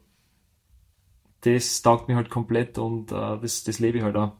das 1.41 1.81
taugt 1.83 2.07
mir 2.07 2.15
halt 2.15 2.31
komplett 2.31 2.79
und 2.79 3.11
äh, 3.11 3.37
das, 3.39 3.63
das 3.63 3.79
lebe 3.79 3.99
ich 3.99 4.03
halt 4.03 4.15
auch. 4.15 4.31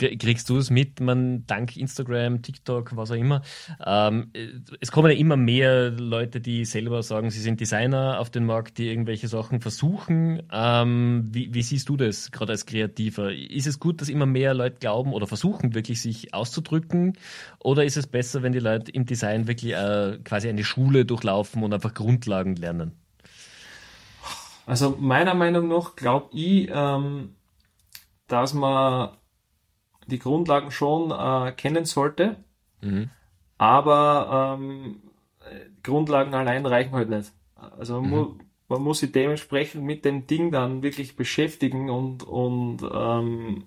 Kriegst 0.00 0.48
du 0.48 0.56
es 0.56 0.70
mit, 0.70 1.00
man 1.00 1.46
dank 1.46 1.76
Instagram, 1.76 2.42
TikTok, 2.42 2.96
was 2.96 3.10
auch 3.10 3.16
immer? 3.16 3.42
Ähm, 3.84 4.32
es 4.80 4.90
kommen 4.90 5.10
ja 5.12 5.18
immer 5.18 5.36
mehr 5.36 5.90
Leute, 5.90 6.40
die 6.40 6.64
selber 6.64 7.02
sagen, 7.02 7.30
sie 7.30 7.40
sind 7.40 7.60
Designer 7.60 8.18
auf 8.18 8.30
den 8.30 8.46
Markt, 8.46 8.78
die 8.78 8.88
irgendwelche 8.88 9.28
Sachen 9.28 9.60
versuchen. 9.60 10.42
Ähm, 10.50 11.28
wie, 11.30 11.52
wie, 11.52 11.62
siehst 11.62 11.88
du 11.88 11.96
das 11.96 12.30
gerade 12.30 12.52
als 12.52 12.64
Kreativer? 12.64 13.32
Ist 13.32 13.66
es 13.66 13.78
gut, 13.78 14.00
dass 14.00 14.08
immer 14.08 14.26
mehr 14.26 14.54
Leute 14.54 14.76
glauben 14.80 15.12
oder 15.12 15.26
versuchen, 15.26 15.74
wirklich 15.74 16.00
sich 16.00 16.32
auszudrücken? 16.32 17.18
Oder 17.58 17.84
ist 17.84 17.96
es 17.96 18.06
besser, 18.06 18.42
wenn 18.42 18.52
die 18.52 18.58
Leute 18.58 18.90
im 18.92 19.04
Design 19.04 19.46
wirklich 19.46 19.74
äh, 19.74 20.18
quasi 20.24 20.48
eine 20.48 20.64
Schule 20.64 21.04
durchlaufen 21.04 21.62
und 21.62 21.74
einfach 21.74 21.92
Grundlagen 21.92 22.56
lernen? 22.56 22.92
Also 24.66 24.96
meiner 24.98 25.34
Meinung 25.34 25.68
nach 25.68 25.96
glaube 25.96 26.28
ich, 26.32 26.70
ähm, 26.72 27.34
dass 28.28 28.54
man 28.54 29.10
die 30.10 30.18
Grundlagen 30.18 30.70
schon 30.70 31.10
äh, 31.10 31.52
kennen 31.52 31.84
sollte, 31.84 32.36
mhm. 32.82 33.10
aber 33.58 34.58
ähm, 34.58 35.02
Grundlagen 35.82 36.34
allein 36.34 36.66
reichen 36.66 36.92
halt 36.92 37.08
nicht. 37.08 37.32
Also 37.54 38.00
man, 38.00 38.10
mhm. 38.10 38.16
mu 38.16 38.34
man 38.68 38.82
muss 38.82 39.00
sich 39.00 39.10
dementsprechend 39.10 39.82
mit 39.82 40.04
dem 40.04 40.28
Ding 40.28 40.52
dann 40.52 40.84
wirklich 40.84 41.16
beschäftigen 41.16 41.90
und, 41.90 42.22
und 42.22 42.78
ähm, 42.94 43.64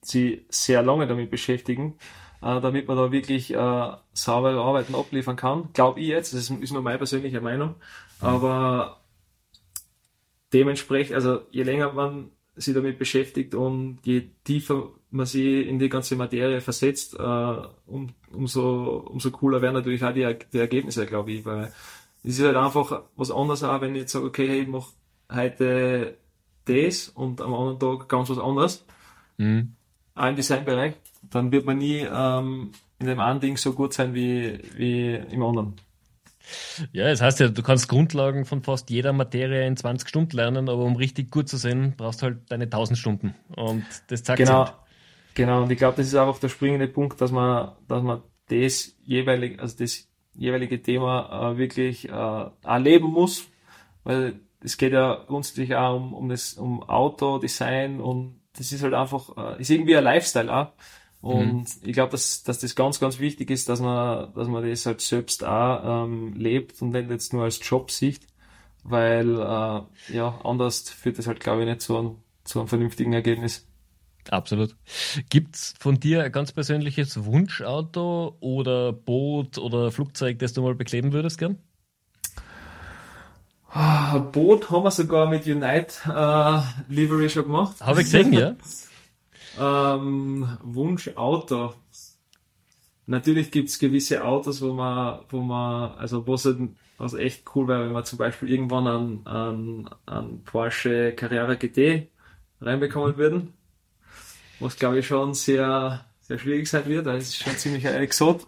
sie 0.00 0.46
sehr 0.48 0.82
lange 0.82 1.08
damit 1.08 1.28
beschäftigen, 1.28 1.98
äh, 2.40 2.60
damit 2.60 2.86
man 2.86 2.96
da 2.96 3.10
wirklich 3.10 3.52
äh, 3.52 3.92
saubere 4.12 4.60
Arbeiten 4.60 4.94
abliefern 4.94 5.34
kann. 5.34 5.70
Glaube 5.72 5.98
ich 6.00 6.06
jetzt, 6.06 6.32
das 6.32 6.48
ist, 6.48 6.62
ist 6.62 6.72
nur 6.72 6.82
meine 6.82 6.98
persönliche 6.98 7.40
Meinung, 7.40 7.70
mhm. 8.20 8.26
aber 8.28 9.00
dementsprechend, 10.52 11.16
also 11.16 11.40
je 11.50 11.64
länger 11.64 11.92
man 11.92 12.30
sich 12.54 12.74
damit 12.74 12.98
beschäftigt 13.00 13.56
und 13.56 13.98
je 14.04 14.28
tiefer 14.44 14.90
man 15.16 15.26
sich 15.26 15.66
in 15.66 15.78
die 15.78 15.88
ganze 15.88 16.16
Materie 16.16 16.60
versetzt, 16.60 17.14
äh, 17.18 17.56
um, 17.86 18.14
umso, 18.32 18.98
umso 19.10 19.30
cooler 19.30 19.62
werden 19.62 19.74
natürlich 19.74 20.04
auch 20.04 20.12
die, 20.12 20.36
die 20.52 20.58
Ergebnisse, 20.58 21.06
glaube 21.06 21.32
ich, 21.32 21.44
weil 21.44 21.72
es 22.22 22.38
ist 22.38 22.44
halt 22.44 22.56
einfach 22.56 23.02
was 23.16 23.30
anderes 23.30 23.62
auch, 23.62 23.80
wenn 23.80 23.94
ich 23.94 24.02
jetzt 24.02 24.12
sage, 24.12 24.26
okay, 24.26 24.48
hey, 24.48 24.62
ich 24.62 24.68
mache 24.68 24.92
heute 25.32 26.16
das 26.64 27.08
und 27.08 27.40
am 27.40 27.54
anderen 27.54 27.78
Tag 27.78 28.08
ganz 28.08 28.30
was 28.30 28.38
anderes. 28.38 28.84
Mhm. 29.38 29.74
Auch 30.14 30.26
im 30.26 30.36
Designbereich. 30.36 30.94
Dann 31.30 31.52
wird 31.52 31.66
man 31.66 31.78
nie 31.78 32.06
ähm, 32.10 32.72
in 32.98 33.06
dem 33.06 33.20
einen 33.20 33.40
Ding 33.40 33.56
so 33.56 33.72
gut 33.72 33.92
sein 33.92 34.14
wie, 34.14 34.58
wie 34.76 35.14
im 35.14 35.42
anderen. 35.42 35.74
Ja, 36.92 37.08
das 37.08 37.20
heißt 37.20 37.40
ja, 37.40 37.48
du 37.48 37.62
kannst 37.62 37.88
Grundlagen 37.88 38.44
von 38.44 38.62
fast 38.62 38.90
jeder 38.90 39.12
Materie 39.12 39.66
in 39.66 39.76
20 39.76 40.08
Stunden 40.08 40.36
lernen, 40.36 40.68
aber 40.68 40.84
um 40.84 40.96
richtig 40.96 41.30
gut 41.30 41.48
zu 41.48 41.56
sein, 41.56 41.94
brauchst 41.96 42.22
du 42.22 42.26
halt 42.26 42.38
deine 42.50 42.64
1000 42.64 42.98
Stunden. 42.98 43.34
Und 43.56 43.84
das 44.08 44.22
zeigt 44.22 44.38
Genau, 44.38 44.66
halt. 44.66 44.74
Genau. 45.36 45.62
Und 45.62 45.70
ich 45.70 45.78
glaube, 45.78 45.98
das 45.98 46.08
ist 46.08 46.16
einfach 46.16 46.40
der 46.40 46.48
springende 46.48 46.88
Punkt, 46.88 47.20
dass 47.20 47.30
man, 47.30 47.72
dass 47.86 48.02
man 48.02 48.22
das 48.48 48.96
jeweilig, 49.04 49.60
also 49.60 49.76
das 49.78 50.08
jeweilige 50.34 50.82
Thema 50.82 51.52
äh, 51.52 51.58
wirklich 51.58 52.08
äh, 52.08 52.46
erleben 52.64 53.06
muss, 53.06 53.46
weil 54.02 54.40
es 54.60 54.76
geht 54.76 54.92
ja 54.92 55.24
grundsätzlich 55.26 55.76
auch 55.76 55.96
um, 55.96 56.12
um 56.12 56.28
das, 56.28 56.54
um 56.54 56.82
Auto, 56.82 57.38
Design 57.38 58.00
und 58.00 58.40
das 58.54 58.72
ist 58.72 58.82
halt 58.82 58.94
einfach, 58.94 59.36
äh, 59.36 59.60
ist 59.60 59.70
irgendwie 59.70 59.96
ein 59.96 60.04
Lifestyle 60.04 60.52
auch. 60.52 60.72
Und 61.20 61.54
mhm. 61.54 61.66
ich 61.82 61.92
glaube, 61.92 62.12
dass, 62.12 62.42
dass 62.42 62.58
das 62.60 62.74
ganz, 62.74 63.00
ganz 63.00 63.18
wichtig 63.18 63.50
ist, 63.50 63.68
dass 63.68 63.80
man, 63.80 64.32
dass 64.34 64.48
man 64.48 64.68
das 64.68 64.86
halt 64.86 65.00
selbst 65.00 65.44
auch 65.44 66.04
ähm, 66.04 66.34
lebt 66.34 66.80
und 66.82 66.90
nicht 66.90 67.10
jetzt 67.10 67.32
nur 67.32 67.44
als 67.44 67.60
Job 67.68 67.90
sieht, 67.90 68.20
weil 68.84 69.34
äh, 69.34 70.14
ja, 70.14 70.40
anders 70.44 70.88
führt 70.90 71.18
das 71.18 71.26
halt, 71.26 71.40
glaube 71.40 71.62
ich, 71.62 71.68
nicht 71.68 71.80
zu 71.80 71.96
einem, 71.96 72.16
zu 72.44 72.60
einem 72.60 72.68
vernünftigen 72.68 73.12
Ergebnis. 73.12 73.65
Absolut. 74.30 74.76
Gibt's 75.30 75.74
von 75.78 76.00
dir 76.00 76.24
ein 76.24 76.32
ganz 76.32 76.52
persönliches 76.52 77.24
Wunschauto 77.24 78.36
oder 78.40 78.92
Boot 78.92 79.58
oder 79.58 79.92
Flugzeug, 79.92 80.38
das 80.38 80.52
du 80.52 80.62
mal 80.62 80.74
bekleben 80.74 81.12
würdest 81.12 81.38
gern? 81.38 81.58
Ah, 83.70 84.18
Boot 84.18 84.70
haben 84.70 84.84
wir 84.84 84.90
sogar 84.90 85.28
mit 85.28 85.46
Unite 85.46 85.94
äh, 86.06 86.60
Livery 86.92 87.28
schon 87.28 87.44
gemacht. 87.44 87.76
Habe 87.80 88.00
ich 88.00 88.06
gesehen, 88.06 88.32
ja. 88.32 88.56
ähm, 89.94 90.56
Wunschauto. 90.62 91.74
Natürlich 93.06 93.50
gibt's 93.50 93.78
gewisse 93.78 94.24
Autos, 94.24 94.62
wo 94.62 94.72
man, 94.72 95.20
wo 95.28 95.40
man, 95.40 95.92
also 95.98 96.26
wo 96.26 96.34
es 96.34 96.46
halt, 96.46 96.58
also 96.98 97.18
echt 97.18 97.44
cool 97.54 97.68
wäre, 97.68 97.84
wenn 97.84 97.92
man 97.92 98.04
zum 98.04 98.18
Beispiel 98.18 98.50
irgendwann 98.50 98.86
an, 98.86 99.20
an, 99.26 99.90
an 100.06 100.42
Porsche 100.44 101.12
Carrera 101.12 101.54
GT 101.54 102.08
reinbekommen 102.60 103.16
würden 103.16 103.52
was 104.60 104.76
glaube 104.76 104.98
ich 104.98 105.06
schon 105.06 105.34
sehr, 105.34 106.04
sehr 106.20 106.38
schwierig 106.38 106.68
sein 106.68 106.86
wird, 106.86 107.06
weil 107.06 107.18
es 107.18 107.28
ist 107.28 107.36
schon 107.42 107.56
ziemlich 107.56 107.86
ein 107.86 107.94
Exot. 107.94 108.44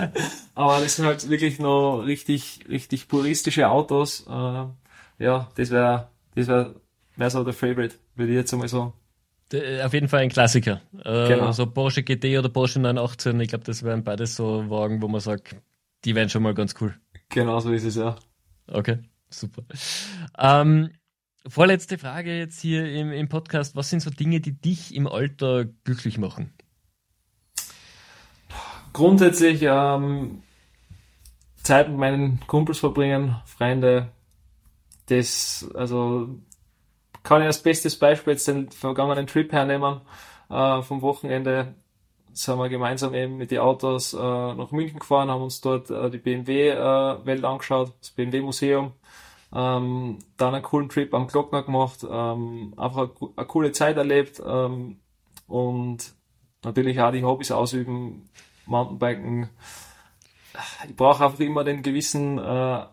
Aber 0.54 0.80
das 0.80 0.96
sind 0.96 1.06
halt 1.06 1.28
wirklich 1.28 1.58
noch 1.58 2.00
richtig, 2.00 2.60
richtig 2.68 3.08
puristische 3.08 3.68
Autos. 3.68 4.26
Äh, 4.28 4.64
ja, 5.24 5.48
das 5.54 5.70
wäre, 5.70 6.08
das 6.34 6.46
wäre, 6.46 6.74
wäre 7.16 7.30
so 7.30 7.44
der 7.44 7.52
Favorite, 7.52 7.96
würde 8.14 8.32
ich 8.32 8.36
jetzt 8.36 8.52
einmal 8.52 8.68
sagen. 8.68 8.92
Äh, 9.52 9.82
auf 9.82 9.92
jeden 9.92 10.08
Fall 10.08 10.20
ein 10.20 10.28
Klassiker. 10.28 10.80
Äh, 11.04 11.28
genau. 11.28 11.52
So 11.52 11.66
Porsche 11.66 12.02
GT 12.02 12.38
oder 12.38 12.48
Porsche 12.48 12.80
918, 12.80 13.40
ich 13.40 13.48
glaube, 13.48 13.64
das 13.64 13.82
wären 13.82 14.04
beides 14.04 14.36
so 14.36 14.68
Wagen, 14.70 15.02
wo 15.02 15.08
man 15.08 15.20
sagt, 15.20 15.56
die 16.04 16.14
wären 16.14 16.28
schon 16.28 16.42
mal 16.42 16.54
ganz 16.54 16.74
cool. 16.80 16.94
Genau 17.28 17.60
so 17.60 17.72
ist 17.72 17.84
es 17.84 17.96
ja. 17.96 18.16
Okay, 18.66 18.98
super. 19.28 19.62
Ähm, 20.38 20.90
Vorletzte 21.46 21.96
Frage 21.96 22.36
jetzt 22.36 22.60
hier 22.60 22.92
im, 22.92 23.12
im 23.12 23.28
Podcast. 23.28 23.74
Was 23.74 23.88
sind 23.88 24.00
so 24.00 24.10
Dinge, 24.10 24.40
die 24.40 24.52
dich 24.52 24.94
im 24.94 25.06
Alter 25.06 25.64
glücklich 25.84 26.18
machen? 26.18 26.52
Grundsätzlich 28.92 29.62
ähm, 29.62 30.42
Zeit 31.62 31.88
mit 31.88 31.98
meinen 31.98 32.40
Kumpels 32.46 32.78
verbringen, 32.78 33.36
Freunde. 33.46 34.10
Das, 35.06 35.68
also 35.74 36.40
kann 37.22 37.40
ich 37.40 37.46
als 37.46 37.62
bestes 37.62 37.98
Beispiel 37.98 38.34
jetzt 38.34 38.46
den 38.46 38.70
vergangenen 38.70 39.26
Trip 39.26 39.50
hernehmen. 39.50 40.02
Äh, 40.50 40.82
vom 40.82 41.00
Wochenende 41.00 41.74
sind 42.32 42.58
wir 42.58 42.68
gemeinsam 42.68 43.14
eben 43.14 43.38
mit 43.38 43.50
den 43.50 43.60
Autos 43.60 44.12
äh, 44.12 44.18
nach 44.18 44.72
München 44.72 44.98
gefahren, 44.98 45.30
haben 45.30 45.42
uns 45.42 45.60
dort 45.60 45.90
äh, 45.90 46.10
die 46.10 46.18
BMW-Welt 46.18 47.42
äh, 47.42 47.46
angeschaut, 47.46 47.94
das 48.00 48.10
BMW-Museum 48.10 48.92
ähm, 49.52 50.18
dann 50.36 50.54
einen 50.54 50.62
coolen 50.62 50.88
Trip 50.88 51.12
am 51.12 51.26
Glockner 51.26 51.62
gemacht, 51.62 52.06
ähm, 52.08 52.74
einfach 52.76 53.10
eine, 53.20 53.30
eine, 53.36 53.46
coole 53.46 53.72
Zeit 53.72 53.96
erlebt 53.96 54.40
ähm, 54.44 55.00
und 55.46 56.14
natürlich 56.64 57.00
auch 57.00 57.10
die 57.10 57.24
Hobbys 57.24 57.50
ausüben, 57.50 58.28
Mountainbiken. 58.66 59.48
Ich 60.88 60.96
brauche 60.96 61.24
einfach 61.24 61.40
immer 61.40 61.64
den 61.64 61.82
gewissen 61.82 62.38
äh, 62.38 62.86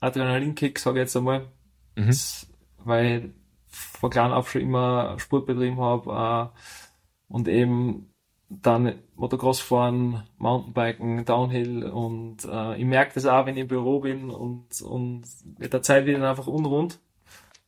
Adrenalinkick, 0.00 0.78
sage 0.78 0.98
ich 0.98 1.04
jetzt 1.04 1.16
einmal, 1.16 1.48
mhm. 1.96 2.06
das, 2.06 2.46
weil 2.78 3.24
ich 3.26 3.30
von 3.74 4.10
klein 4.10 4.32
auf 4.32 4.50
schon 4.50 4.62
immer 4.62 5.18
Sport 5.18 5.46
betrieben 5.46 5.80
habe 5.80 6.52
äh, 6.52 7.32
und 7.32 7.48
eben 7.48 8.13
dann 8.62 8.94
Motocross 9.16 9.60
fahren, 9.60 10.24
Mountainbiken, 10.38 11.24
Downhill 11.24 11.84
und 11.84 12.44
äh, 12.44 12.76
ich 12.76 12.84
merke 12.84 13.14
das 13.14 13.26
auch, 13.26 13.46
wenn 13.46 13.54
ich 13.54 13.62
im 13.62 13.68
Büro 13.68 14.00
bin 14.00 14.30
und, 14.30 14.80
und 14.82 15.24
mit 15.58 15.72
der 15.72 15.82
Zeit 15.82 16.06
wird 16.06 16.16
dann 16.16 16.28
einfach 16.28 16.46
unrund. 16.46 17.00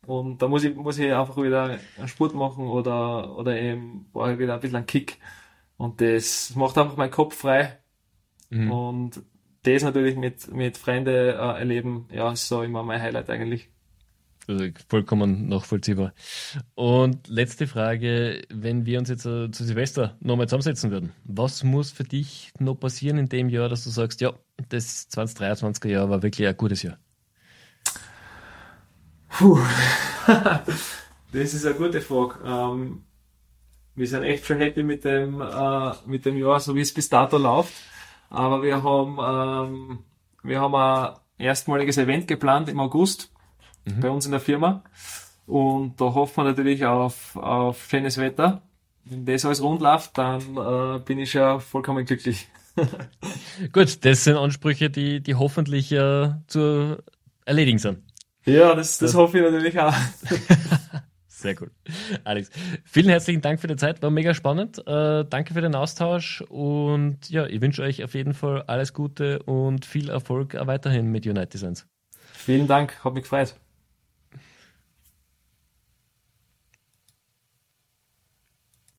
Und 0.07 0.41
da 0.41 0.49
muss 0.49 0.65
ich, 0.65 0.75
muss 0.77 0.99
ich 0.99 1.13
einfach 1.13 1.37
wieder 1.37 1.79
einen 1.99 2.09
Sport 2.09 2.35
machen 2.35 2.69
oder, 2.69 3.37
oder 3.37 3.61
eben 3.61 4.07
ich 4.15 4.39
wieder 4.39 4.55
ein 4.55 4.61
bisschen 4.61 4.77
einen 4.77 4.87
Kick. 4.87 5.19
Und 5.77 6.01
das 6.01 6.55
macht 6.55 6.79
einfach 6.79 6.97
meinen 6.97 7.11
Kopf 7.11 7.37
frei. 7.37 7.79
Mhm. 8.51 8.71
Und 8.71 9.23
das 9.63 9.83
natürlich 9.83 10.17
mit, 10.17 10.53
mit 10.53 10.79
Freunden 10.79 11.15
äh, 11.15 11.33
erleben, 11.33 12.07
ja, 12.13 12.31
ist 12.31 12.49
so 12.49 12.63
immer 12.63 12.83
mein 12.83 13.03
Highlight 13.03 13.31
eigentlich. 13.31 13.69
Also 14.49 14.67
vollkommen 14.89 15.49
nachvollziehbar. 15.49 16.13
Und 16.75 17.27
letzte 17.27 17.67
Frage, 17.67 18.43
wenn 18.49 18.87
wir 18.87 18.99
uns 19.01 19.09
jetzt 19.09 19.27
äh, 19.27 19.51
zu 19.51 19.65
Silvester 19.65 20.17
nochmal 20.21 20.47
zusammensetzen 20.47 20.93
würden, 20.93 21.13
was 21.25 21.65
muss 21.65 21.91
für 21.91 22.05
dich 22.05 22.53
noch 22.61 22.77
passieren 22.77 23.19
in 23.19 23.29
dem 23.29 23.49
Jahr, 23.49 23.69
dass 23.69 23.83
du 23.83 23.91
sagst, 23.91 24.21
ja, 24.21 24.33
das 24.69 25.11
2023er 25.11 25.89
Jahr 25.89 26.11
war 26.11 26.23
wirklich 26.23 26.47
ein 26.47 26.57
gutes 26.57 26.83
Jahr? 26.83 26.99
Puh, 29.31 29.59
das 31.33 31.55
ist 31.55 31.67
eine 31.67 31.75
gute 31.75 32.01
Frage. 32.01 32.39
Ähm, 32.45 33.05
wir 33.97 34.07
sind 34.07 34.23
echt 34.23 34.47
schon 34.47 34.59
happy 34.59 34.85
mit 34.85 35.05
dem, 35.05 35.41
äh, 35.41 35.93
mit 36.07 36.25
dem 36.25 36.37
Jahr, 36.37 36.61
so 36.61 36.75
wie 36.77 36.83
es 36.83 36.95
bis 36.95 37.09
dato 37.09 37.37
läuft. 37.37 37.73
Aber 38.31 38.63
wir 38.63 38.83
haben, 38.83 39.19
ähm, 39.21 39.99
wir 40.45 40.61
haben 40.61 40.75
ein 40.75 41.17
erstmaliges 41.39 41.99
Event 41.99 42.29
geplant 42.29 42.69
im 42.69 42.79
August 42.79 43.33
mhm. 43.87 44.01
bei 44.01 44.11
uns 44.11 44.27
in 44.27 44.33
der 44.33 44.41
Firma. 44.41 44.83
Und 45.47 46.01
da 46.01 46.07
hoffen 46.07 46.39
wir 46.39 46.45
natürlich 46.45 46.85
auf, 46.85 47.37
auf 47.37 47.87
schönes 47.89 48.19
Wetter. 48.19 48.63
Wenn 49.05 49.25
das 49.25 49.45
alles 49.45 49.63
rund 49.63 49.81
läuft, 49.81 50.19
dann 50.19 50.41
äh, 50.57 50.99
bin 50.99 51.19
ich 51.19 51.33
ja 51.33 51.61
vollkommen 51.61 52.05
glücklich. 52.05 52.49
Gut, 53.73 54.05
das 54.05 54.25
sind 54.25 54.37
Ansprüche, 54.37 54.91
die, 54.91 55.21
die 55.21 55.37
hoffentlich 55.37 55.93
äh, 55.93 56.31
zu 56.49 56.99
erledigen 57.45 57.79
sind. 57.79 58.03
Ja, 58.45 58.75
das, 58.75 58.99
das, 58.99 59.13
das 59.13 59.15
hoffe 59.15 59.39
ich 59.39 59.45
natürlich 59.45 59.79
auch. 59.79 59.95
Sehr 61.29 61.55
gut. 61.55 61.71
Alex, 62.25 62.51
vielen 62.85 63.11
herzlichen 63.11 63.43
Dank 63.43 63.61
für 63.61 63.67
die 63.67 63.77
Zeit, 63.77 64.03
war 64.03 64.11
mega 64.11 64.33
spannend. 64.33 64.79
Äh, 64.87 65.25
danke 65.29 65.53
für 65.53 65.61
den 65.61 65.75
Austausch 65.75 66.41
und 66.49 67.29
ja, 67.29 67.47
ich 67.47 67.61
wünsche 67.61 67.83
euch 67.83 68.03
auf 68.03 68.15
jeden 68.15 68.33
Fall 68.33 68.63
alles 68.63 68.95
Gute 68.95 69.43
und 69.43 69.85
viel 69.85 70.09
Erfolg 70.09 70.57
weiterhin 70.59 71.13
mit 71.13 71.27
United 71.27 71.53
Designs. 71.53 71.87
Vielen 72.33 72.67
Dank, 72.67 73.05
hat 73.05 73.13
mich 73.13 73.25
gefreut. 73.25 73.55